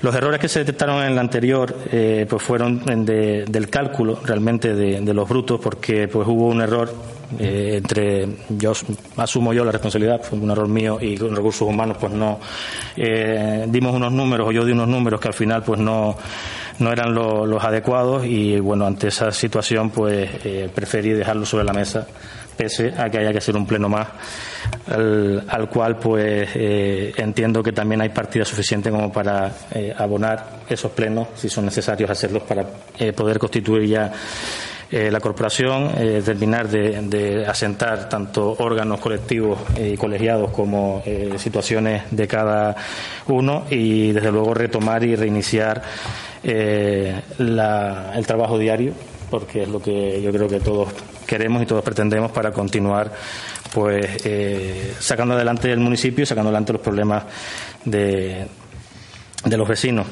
Los 0.01 0.13
errores 0.13 0.39
que 0.39 0.49
se 0.49 0.59
detectaron 0.59 1.01
en 1.03 1.13
el 1.13 1.17
anterior 1.19 1.73
eh, 1.91 2.25
pues 2.29 2.43
fueron 2.43 2.83
de- 3.05 3.45
del 3.47 3.69
cálculo 3.69 4.19
realmente 4.23 4.75
de, 4.75 5.13
los 5.13 5.27
brutos 5.27 5.59
porque 5.61 6.07
pues 6.09 6.27
hubo 6.27 6.47
un 6.47 6.61
error 6.61 6.93
eh, 7.39 7.75
entre 7.77 8.27
yo 8.49 8.71
as- 8.71 8.85
asumo 9.17 9.53
yo 9.53 9.63
la 9.65 9.71
responsabilidad 9.71 10.21
fue 10.21 10.37
un 10.37 10.51
error 10.51 10.67
mío 10.67 10.97
y 11.01 11.17
con 11.17 11.35
recursos 11.35 11.67
humanos 11.67 11.97
pues 11.99 12.11
no 12.13 12.39
eh, 12.97 13.65
dimos 13.69 13.95
unos 13.95 14.11
números 14.11 14.49
o 14.49 14.51
yo 14.51 14.63
di 14.65 14.73
unos 14.73 14.87
números 14.89 15.19
que 15.19 15.29
al 15.29 15.33
final 15.33 15.63
pues 15.63 15.79
no 15.79 16.15
no 16.77 16.91
eran 16.91 17.15
lo- 17.15 17.45
los 17.45 17.63
adecuados 17.63 18.25
y 18.25 18.59
bueno 18.59 18.85
ante 18.85 19.07
esa 19.07 19.31
situación 19.31 19.89
pues 19.91 20.29
eh, 20.43 20.69
preferí 20.75 21.11
dejarlo 21.11 21.45
sobre 21.45 21.63
la 21.63 21.73
mesa 21.73 22.05
pese 22.57 22.93
a 22.97 23.09
que 23.09 23.17
haya 23.19 23.31
que 23.31 23.37
hacer 23.39 23.55
un 23.55 23.65
pleno 23.65 23.89
más 23.89 24.07
al, 24.87 25.43
al 25.47 25.69
cual 25.69 25.97
pues 25.97 26.49
eh, 26.55 27.13
entiendo 27.17 27.61
que 27.61 27.71
también 27.71 28.01
hay 28.01 28.09
partida 28.09 28.45
suficiente 28.45 28.89
como 28.89 29.11
para 29.11 29.51
eh, 29.73 29.93
abonar 29.97 30.61
esos 30.69 30.91
plenos 30.91 31.27
si 31.35 31.49
son 31.49 31.65
necesarios 31.65 32.09
hacerlos 32.09 32.43
para 32.43 32.65
eh, 32.99 33.13
poder 33.13 33.37
constituir 33.39 33.87
ya 33.89 34.11
la 34.91 35.19
corporación, 35.19 35.91
terminar 36.23 36.69
de, 36.69 37.01
de 37.01 37.45
asentar 37.45 38.07
tanto 38.07 38.55
órganos 38.59 38.99
colectivos 39.01 39.57
y 39.77 39.97
colegiados 39.97 40.51
como 40.51 41.03
situaciones 41.37 42.03
de 42.11 42.27
cada 42.27 42.75
uno 43.27 43.65
y 43.69 44.11
desde 44.13 44.31
luego 44.31 44.53
retomar 44.53 45.03
y 45.03 45.15
reiniciar 45.15 45.81
la- 47.39 48.13
el 48.15 48.25
trabajo 48.25 48.57
diario 48.57 48.93
porque 49.29 49.63
es 49.63 49.69
lo 49.69 49.81
que 49.81 50.21
yo 50.21 50.31
creo 50.31 50.47
que 50.47 50.59
todos 50.59 50.89
queremos 51.25 51.61
y 51.61 51.65
todos 51.65 51.83
pretendemos 51.83 52.31
para 52.31 52.51
continuar 52.51 53.11
pues 53.73 54.25
eh, 54.25 54.93
sacando 54.99 55.33
adelante 55.33 55.71
el 55.71 55.79
municipio 55.79 56.23
y 56.23 56.25
sacando 56.25 56.49
adelante 56.49 56.73
los 56.73 56.81
problemas 56.81 57.23
de, 57.83 58.47
de 59.43 59.57
los 59.57 59.67
vecinos. 59.67 60.07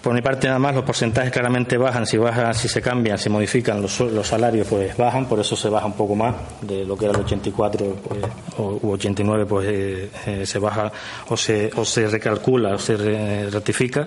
Por 0.00 0.14
mi 0.14 0.22
parte 0.22 0.46
nada 0.46 0.60
más 0.60 0.74
los 0.76 0.84
porcentajes 0.84 1.32
claramente 1.32 1.76
bajan, 1.76 2.06
si 2.06 2.16
bajan, 2.16 2.54
si 2.54 2.68
se 2.68 2.80
cambian, 2.80 3.18
se 3.18 3.28
modifican 3.28 3.82
los, 3.82 3.98
los 4.00 4.26
salarios 4.28 4.68
pues 4.68 4.96
bajan, 4.96 5.26
por 5.26 5.40
eso 5.40 5.56
se 5.56 5.68
baja 5.68 5.86
un 5.86 5.94
poco 5.94 6.14
más 6.14 6.36
de 6.62 6.84
lo 6.84 6.96
que 6.96 7.06
era 7.06 7.14
el 7.14 7.20
84 7.24 7.96
pues, 8.08 8.20
o, 8.58 8.78
u 8.80 8.92
89 8.92 9.44
pues 9.46 9.66
eh, 9.68 10.10
eh, 10.26 10.46
se 10.46 10.58
baja 10.60 10.92
o 11.28 11.36
se, 11.36 11.70
o 11.74 11.84
se 11.84 12.06
recalcula 12.06 12.74
o 12.76 12.78
se 12.78 12.96
re- 12.96 13.50
ratifica 13.50 14.06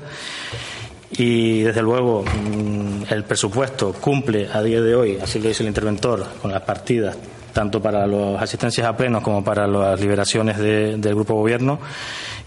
y 1.13 1.61
desde 1.61 1.81
luego 1.81 2.23
mm, 2.23 3.03
el 3.09 3.23
presupuesto 3.25 3.93
cumple 3.93 4.47
a 4.51 4.61
día 4.63 4.81
de 4.81 4.95
hoy, 4.95 5.17
así 5.21 5.39
lo 5.39 5.47
dice 5.49 5.63
el 5.63 5.67
interventor, 5.69 6.25
con 6.41 6.51
las 6.51 6.61
partidas 6.61 7.17
tanto 7.53 7.81
para 7.81 8.07
las 8.07 8.41
asistencias 8.41 8.87
a 8.87 8.95
plenos 8.95 9.21
como 9.23 9.43
para 9.43 9.67
las 9.67 9.99
liberaciones 9.99 10.57
de- 10.57 10.95
del 10.95 11.15
grupo 11.15 11.33
gobierno 11.33 11.79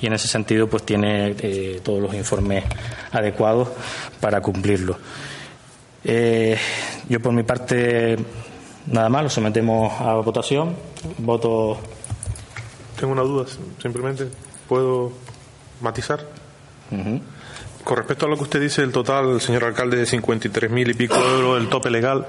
y 0.00 0.06
en 0.06 0.14
ese 0.14 0.28
sentido 0.28 0.66
pues 0.66 0.82
tiene 0.84 1.34
eh, 1.40 1.80
todos 1.84 2.00
los 2.00 2.14
informes 2.14 2.64
adecuados 3.12 3.68
para 4.18 4.40
cumplirlo. 4.40 4.96
Eh, 6.04 6.56
yo 7.08 7.20
por 7.20 7.32
mi 7.34 7.42
parte 7.42 8.16
nada 8.86 9.08
más, 9.10 9.22
lo 9.24 9.28
sometemos 9.30 9.92
a 10.00 10.14
votación. 10.14 10.74
Voto 11.18 11.78
Tengo 12.98 13.12
una 13.12 13.22
duda, 13.22 13.44
simplemente 13.82 14.26
puedo 14.68 15.12
matizar. 15.82 16.20
Con 17.84 17.96
respecto 17.98 18.24
a 18.26 18.28
lo 18.30 18.36
que 18.36 18.42
usted 18.44 18.60
dice, 18.60 18.82
el 18.82 18.92
total, 18.92 19.40
señor 19.42 19.64
alcalde, 19.64 19.96
de 19.98 20.06
53 20.06 20.70
mil 20.70 20.88
y 20.90 20.94
pico 20.94 21.16
euros, 21.16 21.60
el 21.60 21.68
tope 21.68 21.90
legal, 21.90 22.24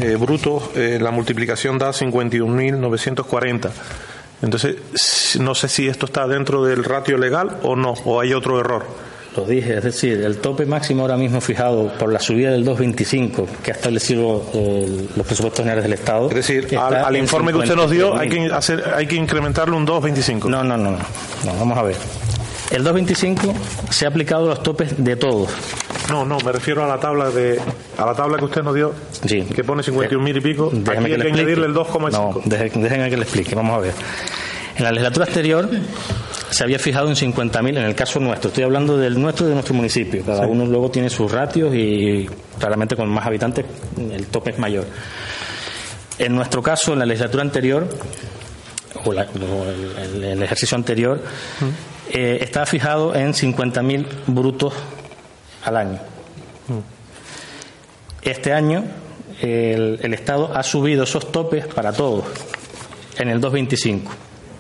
eh, 0.01 0.15
bruto, 0.17 0.71
eh, 0.77 0.99
la 1.01 1.11
multiplicación 1.11 1.79
da 1.79 1.91
51.940. 1.93 3.71
Entonces, 4.43 4.77
no 5.41 5.55
sé 5.55 5.69
si 5.69 5.89
esto 5.89 6.07
está 6.07 6.27
dentro 6.27 6.65
del 6.65 6.85
ratio 6.85 7.19
legal 7.19 7.59
o 7.63 7.77
no, 7.77 7.95
o 8.05 8.21
hay 8.21 8.33
otro 8.33 8.61
error. 8.61 8.85
Lo 9.37 9.45
dije, 9.45 9.77
es 9.77 9.85
decir, 9.85 10.21
el 10.25 10.39
tope 10.39 10.67
máximo 10.67 11.03
ahora 11.03 11.17
mismo 11.17 11.41
fijado 11.41 11.93
por 11.99 12.13
la 12.13 12.19
subida 12.19 12.51
del 12.51 12.67
2.25 12.67 13.47
que 13.63 13.71
ha 13.71 13.75
establecido 13.75 14.45
eh, 14.55 15.07
los 15.15 15.27
presupuestos 15.27 15.61
generales 15.61 15.85
del 15.85 15.93
Estado. 15.93 16.29
Es 16.31 16.35
decir, 16.35 16.77
al, 16.77 17.17
informe 17.17 17.53
que 17.53 17.59
usted 17.59 17.77
nos 17.77 17.91
dio 17.91 18.19
hay 18.19 18.29
53.000. 18.29 18.49
que, 18.49 18.55
hacer, 18.55 18.85
hay 18.97 19.07
que 19.07 19.17
incrementarle 19.17 19.77
un 19.77 19.87
2,25. 19.87 20.49
No, 20.49 20.65
no, 20.65 20.77
no, 20.77 20.91
no, 20.91 20.99
no, 21.45 21.55
vamos 21.59 21.79
a 21.79 21.83
ver. 21.83 21.97
El 22.71 22.85
2.25 22.85 23.55
se 23.91 24.07
ha 24.07 24.09
aplicado 24.09 24.47
a 24.47 24.49
los 24.49 24.63
topes 24.63 25.03
de 25.03 25.17
todos. 25.17 25.51
No, 26.11 26.25
no, 26.25 26.39
me 26.39 26.53
refiero 26.53 26.85
a 26.85 26.89
la 26.89 26.99
tabla 26.99 27.31
de 27.31 27.61
a 27.99 28.07
la 28.07 28.15
tabla 28.15 28.39
que 28.39 28.45
usted 28.47 28.63
nos 28.63 28.75
dio, 28.75 28.95
Sí. 29.27 29.43
que 29.43 29.63
pone 29.65 29.83
51 29.83 30.23
mil 30.25 30.37
y 30.37 30.41
pico. 30.41 30.71
Déjeme 30.73 31.07
Aquí 31.07 31.15
hay 31.15 31.21
que 31.21 31.29
añadirle 31.41 31.67
el 31.67 31.75
2,5. 31.75 32.11
No, 32.11 32.41
déjenme 32.45 33.11
que 33.11 33.17
le 33.17 33.23
explique, 33.25 33.55
vamos 33.55 33.77
a 33.77 33.81
ver. 33.81 33.93
En 34.77 34.85
la 34.85 34.93
legislatura 34.93 35.27
anterior 35.27 35.69
se 36.51 36.65
había 36.65 36.79
fijado 36.79 37.09
en 37.09 37.17
50.000, 37.17 37.77
en 37.77 37.85
el 37.85 37.95
caso 37.95 38.21
nuestro, 38.21 38.49
estoy 38.49 38.65
hablando 38.65 38.97
del 38.97 39.21
nuestro 39.21 39.45
y 39.47 39.49
de 39.49 39.55
nuestro 39.55 39.75
municipio. 39.75 40.25
Cada 40.25 40.47
uno 40.47 40.65
luego 40.65 40.91
tiene 40.91 41.11
sus 41.11 41.31
ratios 41.31 41.75
y 41.75 42.27
claramente 42.59 42.95
con 42.97 43.09
más 43.09 43.27
habitantes 43.27 43.65
el 43.99 44.27
tope 44.29 44.51
es 44.53 44.59
mayor. 44.59 44.85
En 46.19 46.35
nuestro 46.35 46.63
caso, 46.63 46.93
en 46.95 47.01
la 47.01 47.07
legislatura 47.07 47.43
anterior, 47.43 47.87
o, 49.05 49.13
la- 49.13 49.23
o 49.25 49.65
el, 49.65 50.15
el- 50.17 50.25
el 50.25 50.43
ejercicio 50.43 50.77
anterior, 50.77 51.21
eh, 52.11 52.39
estaba 52.41 52.65
fijado 52.67 53.15
en 53.15 53.35
50.000 53.35 54.07
brutos 54.29 54.73
al 55.69 55.77
año. 55.77 55.99
Este 58.23 58.53
año 58.53 58.85
el, 59.41 60.01
el 60.03 60.15
Estado 60.15 60.51
ha 60.55 60.63
subido 60.63 61.05
esos 61.05 61.31
topes 61.31 61.67
para 61.67 61.93
todos 61.93 62.25
en 63.19 63.29
el 63.29 63.41
2.25. 63.41 64.03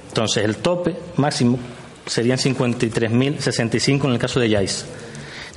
Entonces 0.08 0.44
el 0.44 0.56
tope 0.56 0.96
máximo 1.16 1.58
serían 2.06 2.38
53.065 2.38 4.04
en 4.04 4.12
el 4.12 4.18
caso 4.18 4.40
de 4.40 4.48
Yais. 4.48 4.86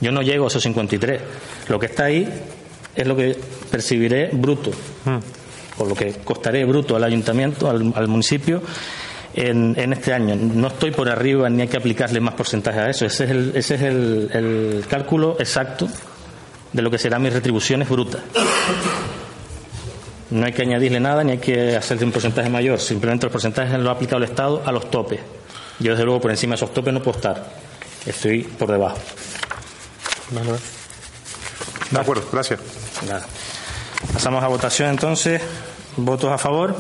Yo 0.02 0.12
no 0.12 0.22
llego 0.22 0.46
a 0.46 0.48
esos 0.48 0.64
53. 0.64 1.22
Lo 1.70 1.80
que 1.80 1.86
está 1.86 2.06
ahí 2.06 2.28
es 2.96 3.08
lo 3.08 3.16
que 3.16 3.38
percibiré 3.70 4.30
bruto, 4.34 4.72
o 5.78 5.86
lo 5.86 5.96
que 5.96 6.14
costaré 6.24 6.66
bruto 6.66 6.96
al 6.96 7.04
ayuntamiento, 7.04 7.70
al, 7.70 7.94
al 7.96 8.08
municipio. 8.08 8.62
En, 9.34 9.76
en 9.80 9.94
este 9.94 10.14
año 10.14 10.36
no 10.36 10.68
estoy 10.68 10.92
por 10.92 11.08
arriba 11.08 11.50
ni 11.50 11.62
hay 11.62 11.68
que 11.70 11.78
aplicarle 11.78 12.20
más 12.20 12.34
porcentaje 12.34 12.80
a 12.80 12.90
eso. 12.90 13.06
Ese 13.06 13.24
es 13.24 13.30
el, 13.32 13.52
ese 13.56 13.76
es 13.76 13.82
el, 13.82 14.30
el 14.34 14.86
cálculo 14.90 15.38
exacto 15.40 15.88
de 16.74 16.82
lo 16.82 16.92
que 16.92 16.98
serán 16.98 17.22
mis 17.22 17.32
retribuciones 17.34 17.88
brutas. 17.90 18.22
No 20.32 20.46
hay 20.46 20.54
que 20.54 20.62
añadirle 20.62 21.00
nada 21.00 21.24
ni 21.24 21.34
hay 21.34 21.38
que 21.38 21.76
hacerle 21.76 22.06
un 22.06 22.12
porcentaje 22.12 22.50
mayor. 22.50 22.80
Simplemente 22.80 23.26
los 23.26 23.32
porcentajes 23.32 23.78
lo 23.80 23.90
ha 23.90 23.94
aplicado 23.94 24.18
el 24.18 24.30
Estado 24.30 24.64
a 24.66 24.72
los 24.72 24.90
topes. 24.90 25.20
Yo, 25.80 25.92
desde 25.92 26.06
luego, 26.06 26.22
por 26.22 26.32
encima 26.32 26.52
de 26.52 26.56
esos 26.58 26.74
topes 26.74 26.94
no 26.94 27.02
puedo 27.02 27.18
estar. 27.18 27.52
Estoy 28.06 28.44
por 28.44 28.72
debajo. 28.72 28.98
De 31.92 32.00
acuerdo, 32.00 32.24
gracias. 32.32 32.60
Nada. 33.08 33.26
Pasamos 34.14 34.44
a 34.44 34.48
votación 34.48 34.90
entonces. 34.90 35.42
¿Votos 35.98 36.32
a 36.32 36.38
favor? 36.38 36.76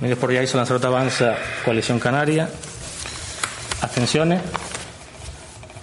Unidos 0.00 0.18
por 0.18 0.32
Yaiza, 0.32 0.56
Lanzarote 0.56 0.86
Avanza, 0.86 1.34
Coalición 1.64 1.98
Canaria. 1.98 2.48
¿Abstenciones? 3.82 4.40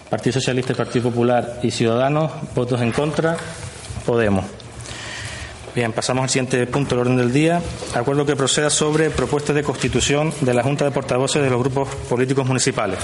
Partido 0.10 0.34
Socialista, 0.34 0.74
Partido 0.74 1.10
Popular 1.10 1.60
y 1.62 1.70
Ciudadanos. 1.70 2.32
¿Votos 2.56 2.82
en 2.82 2.92
contra? 2.92 3.38
Podemos. 4.06 4.46
Bien, 5.76 5.94
pasamos 5.94 6.24
al 6.24 6.30
siguiente 6.30 6.66
punto 6.66 6.96
del 6.96 7.02
orden 7.02 7.18
del 7.18 7.32
día. 7.32 7.62
Acuerdo 7.94 8.26
que 8.26 8.36
proceda 8.36 8.72
sobre 8.72 9.12
propuestas 9.12 9.56
de 9.56 9.62
constitución 9.62 10.34
de 10.42 10.54
la 10.56 10.64
Junta 10.64 10.86
de 10.86 10.92
Portavoces 10.92 11.44
de 11.44 11.52
los 11.52 11.60
grupos 11.60 11.88
políticos 12.10 12.48
municipales. 12.48 12.98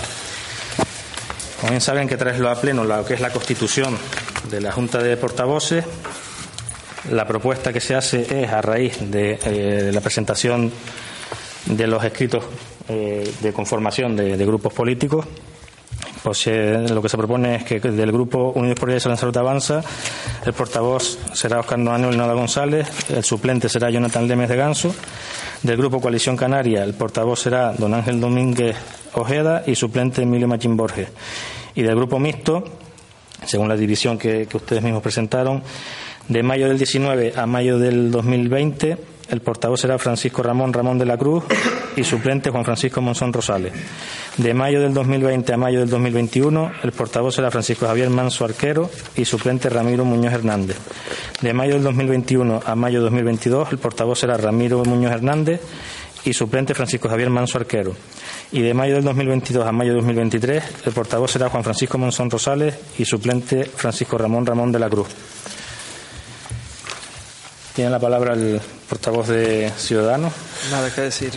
Como 1.59 1.69
bien 1.69 1.81
saben 1.81 2.07
que 2.07 2.17
traes 2.17 2.39
lo 2.39 2.49
a 2.49 2.59
pleno 2.59 2.83
lo 2.83 3.05
que 3.05 3.13
es 3.13 3.21
la 3.21 3.29
constitución 3.29 3.95
de 4.49 4.61
la 4.61 4.71
Junta 4.71 4.97
de 4.97 5.15
Portavoces. 5.17 5.85
La 7.11 7.27
propuesta 7.27 7.73
que 7.73 7.81
se 7.81 7.95
hace 7.95 8.43
es 8.43 8.49
a 8.49 8.61
raíz 8.61 8.97
de, 9.11 9.37
eh, 9.45 9.91
la 9.93 9.99
presentación 9.99 10.71
de 11.65 11.87
los 11.87 12.03
escritos 12.03 12.45
eh, 12.87 13.29
de 13.41 13.53
conformación 13.53 14.15
de, 14.15 14.45
grupos 14.45 14.73
políticos 14.73 15.25
pues 16.21 16.47
eh, 16.47 16.85
lo 16.89 17.01
que 17.01 17.09
se 17.09 17.17
propone 17.17 17.55
es 17.55 17.63
que 17.65 17.81
del 17.81 18.11
grupo 18.13 18.53
Unidos 18.55 18.79
por 18.79 18.89
Ideas 18.89 19.05
Lanzarote 19.07 19.39
Avanza, 19.39 19.83
el 20.45 20.53
portavoz 20.53 21.19
será 21.33 21.59
Oscar 21.59 21.77
Manuel 21.77 22.17
Nada 22.17 22.33
González, 22.33 22.87
el 23.09 23.25
suplente 23.25 23.67
será 23.67 23.89
Jonathan 23.89 24.25
Lemes 24.25 24.47
de 24.47 24.55
Ganso, 24.55 24.95
del 25.63 25.75
grupo 25.75 25.99
Coalición 25.99 26.37
Canaria, 26.37 26.85
el 26.85 26.93
portavoz 26.93 27.41
será 27.41 27.73
don 27.73 27.93
Ángel 27.93 28.21
Domínguez 28.21 28.77
Ojeda 29.15 29.63
y 29.67 29.75
suplente 29.75 30.21
Emilio 30.21 30.47
Machín 30.47 30.77
Borges. 30.77 31.09
Y 31.75 31.81
del 31.81 31.95
grupo 31.97 32.17
mixto, 32.19 32.63
según 33.45 33.67
la 33.67 33.75
división 33.75 34.17
que 34.17 34.47
ustedes 34.53 34.81
mismos 34.81 35.03
presentaron, 35.03 35.61
de 36.27 36.43
mayo 36.43 36.67
del 36.67 36.77
19 36.77 37.33
a 37.35 37.45
mayo 37.45 37.77
del 37.79 38.11
2020, 38.11 38.97
el 39.29 39.41
portavoz 39.41 39.81
será 39.81 39.97
Francisco 39.97 40.43
Ramón 40.43 40.73
Ramón 40.73 40.97
de 40.97 41.05
la 41.05 41.17
Cruz 41.17 41.43
y 41.95 42.03
suplente 42.03 42.49
Juan 42.49 42.65
Francisco 42.65 43.01
Monzón 43.01 43.33
Rosales. 43.33 43.73
De 44.37 44.53
mayo 44.53 44.81
del 44.81 44.93
2020 44.93 45.53
a 45.53 45.57
mayo 45.57 45.79
del 45.79 45.89
2021, 45.89 46.71
el 46.83 46.91
portavoz 46.91 47.35
será 47.35 47.51
Francisco 47.51 47.87
Javier 47.87 48.09
Manso 48.09 48.45
Arquero 48.45 48.89
y 49.15 49.25
suplente 49.25 49.69
Ramiro 49.69 50.05
Muñoz 50.05 50.33
Hernández. 50.33 50.77
De 51.41 51.53
mayo 51.53 51.73
del 51.73 51.83
2021 51.83 52.61
a 52.65 52.75
mayo 52.75 52.99
del 52.99 53.11
2022, 53.11 53.71
el 53.71 53.77
portavoz 53.77 54.19
será 54.19 54.37
Ramiro 54.37 54.83
Muñoz 54.85 55.13
Hernández 55.13 55.61
y 56.25 56.33
suplente 56.33 56.73
Francisco 56.73 57.09
Javier 57.09 57.29
Manso 57.29 57.57
Arquero. 57.57 57.95
Y 58.51 58.61
de 58.61 58.73
mayo 58.73 58.95
del 58.95 59.03
2022 59.03 59.65
a 59.65 59.71
mayo 59.71 59.91
del 59.91 60.01
2023, 60.01 60.63
el 60.85 60.93
portavoz 60.93 61.31
será 61.31 61.49
Juan 61.49 61.63
Francisco 61.63 61.97
Monzón 61.97 62.29
Rosales 62.29 62.75
y 62.97 63.05
suplente 63.05 63.65
Francisco 63.65 64.17
Ramón 64.17 64.45
Ramón 64.45 64.71
de 64.71 64.79
la 64.79 64.89
Cruz. 64.89 65.07
Tiene 67.75 67.89
la 67.89 67.99
palabra 67.99 68.33
el 68.33 68.61
portavoz 68.87 69.27
de 69.29 69.71
Ciudadanos. 69.77 70.31
Nada 70.69 70.93
que 70.93 71.01
decir. 71.01 71.33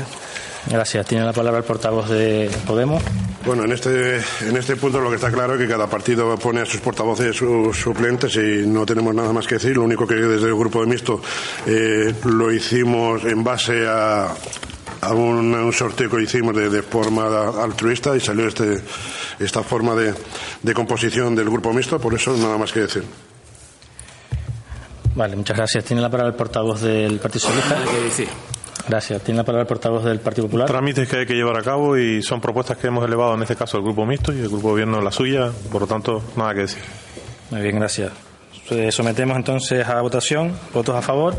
Gracias. 0.68 1.06
Tiene 1.06 1.24
la 1.24 1.32
palabra 1.32 1.58
el 1.58 1.64
portavoz 1.64 2.10
de 2.10 2.50
Podemos. 2.66 3.02
Bueno, 3.46 3.64
en 3.64 3.72
este, 3.72 4.16
en 4.16 4.56
este 4.56 4.76
punto 4.76 5.00
lo 5.00 5.08
que 5.08 5.14
está 5.14 5.30
claro 5.30 5.54
es 5.54 5.60
que 5.60 5.68
cada 5.68 5.86
partido 5.86 6.36
pone 6.36 6.60
a 6.60 6.66
sus 6.66 6.80
portavoces, 6.80 7.36
sus 7.36 7.76
suplentes 7.78 8.34
y 8.36 8.66
no 8.66 8.84
tenemos 8.84 9.14
nada 9.14 9.32
más 9.32 9.46
que 9.46 9.54
decir. 9.54 9.76
Lo 9.76 9.84
único 9.84 10.06
que 10.06 10.16
desde 10.16 10.48
el 10.48 10.54
grupo 10.56 10.80
de 10.80 10.86
mixto 10.88 11.22
eh, 11.66 12.12
lo 12.24 12.52
hicimos 12.52 13.24
en 13.24 13.44
base 13.44 13.86
a, 13.86 14.34
a 15.00 15.14
un, 15.14 15.54
un, 15.54 15.72
sorteo 15.72 16.10
que 16.10 16.22
hicimos 16.22 16.56
de, 16.56 16.68
de, 16.68 16.82
forma 16.82 17.62
altruista 17.62 18.16
y 18.16 18.20
salió 18.20 18.48
este, 18.48 18.82
esta 19.38 19.62
forma 19.62 19.94
de, 19.94 20.12
de 20.62 20.74
composición 20.74 21.36
del 21.36 21.48
grupo 21.48 21.72
mixto. 21.72 22.00
Por 22.00 22.14
eso 22.14 22.36
nada 22.36 22.58
más 22.58 22.72
que 22.72 22.80
decir. 22.80 23.04
Vale, 25.16 25.34
muchas 25.34 25.56
gracias. 25.56 25.82
Tiene 25.82 26.02
la 26.02 26.10
palabra 26.10 26.30
el 26.30 26.36
portavoz 26.36 26.82
del 26.82 27.18
Partido 27.18 27.40
Socialista. 27.40 27.78
¿Qué 27.90 28.00
decir? 28.04 28.28
Gracias. 28.86 29.22
Tiene 29.22 29.38
la 29.38 29.44
palabra 29.44 29.62
el 29.62 29.66
portavoz 29.66 30.04
del 30.04 30.20
Partido 30.20 30.46
Popular. 30.46 30.68
Trámites 30.68 31.08
que 31.08 31.16
hay 31.16 31.26
que 31.26 31.34
llevar 31.34 31.56
a 31.56 31.62
cabo 31.62 31.96
y 31.96 32.22
son 32.22 32.38
propuestas 32.38 32.76
que 32.76 32.88
hemos 32.88 33.02
elevado 33.04 33.34
en 33.34 33.40
este 33.42 33.56
caso 33.56 33.78
el 33.78 33.82
Grupo 33.82 34.04
Mixto 34.04 34.34
y 34.34 34.40
el 34.40 34.48
Grupo 34.48 34.68
Gobierno 34.68 35.00
la 35.00 35.10
suya. 35.10 35.50
Por 35.72 35.80
lo 35.80 35.86
tanto, 35.86 36.22
nada 36.36 36.52
que 36.52 36.60
decir. 36.60 36.82
Muy 37.50 37.62
bien, 37.62 37.76
gracias. 37.76 38.12
Sometemos 38.90 39.38
entonces 39.38 39.88
a 39.88 40.02
votación. 40.02 40.52
¿Votos 40.74 40.94
a 40.94 41.00
favor? 41.00 41.34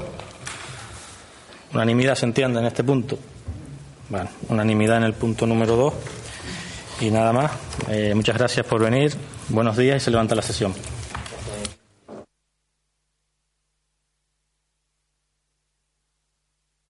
Unanimidad 1.72 2.16
se 2.16 2.26
entiende 2.26 2.60
en 2.60 2.66
este 2.66 2.84
punto. 2.84 3.20
Bueno, 4.10 4.30
unanimidad 4.50 4.98
en 4.98 5.04
el 5.04 5.14
punto 5.14 5.46
número 5.46 5.76
dos. 5.76 5.94
Y 7.00 7.12
nada 7.12 7.32
más. 7.32 7.52
Eh, 7.90 8.14
muchas 8.16 8.38
gracias 8.40 8.66
por 8.66 8.82
venir. 8.82 9.14
Buenos 9.50 9.78
días 9.78 10.02
y 10.02 10.06
se 10.06 10.10
levanta 10.10 10.34
la 10.34 10.42
sesión. 10.42 10.74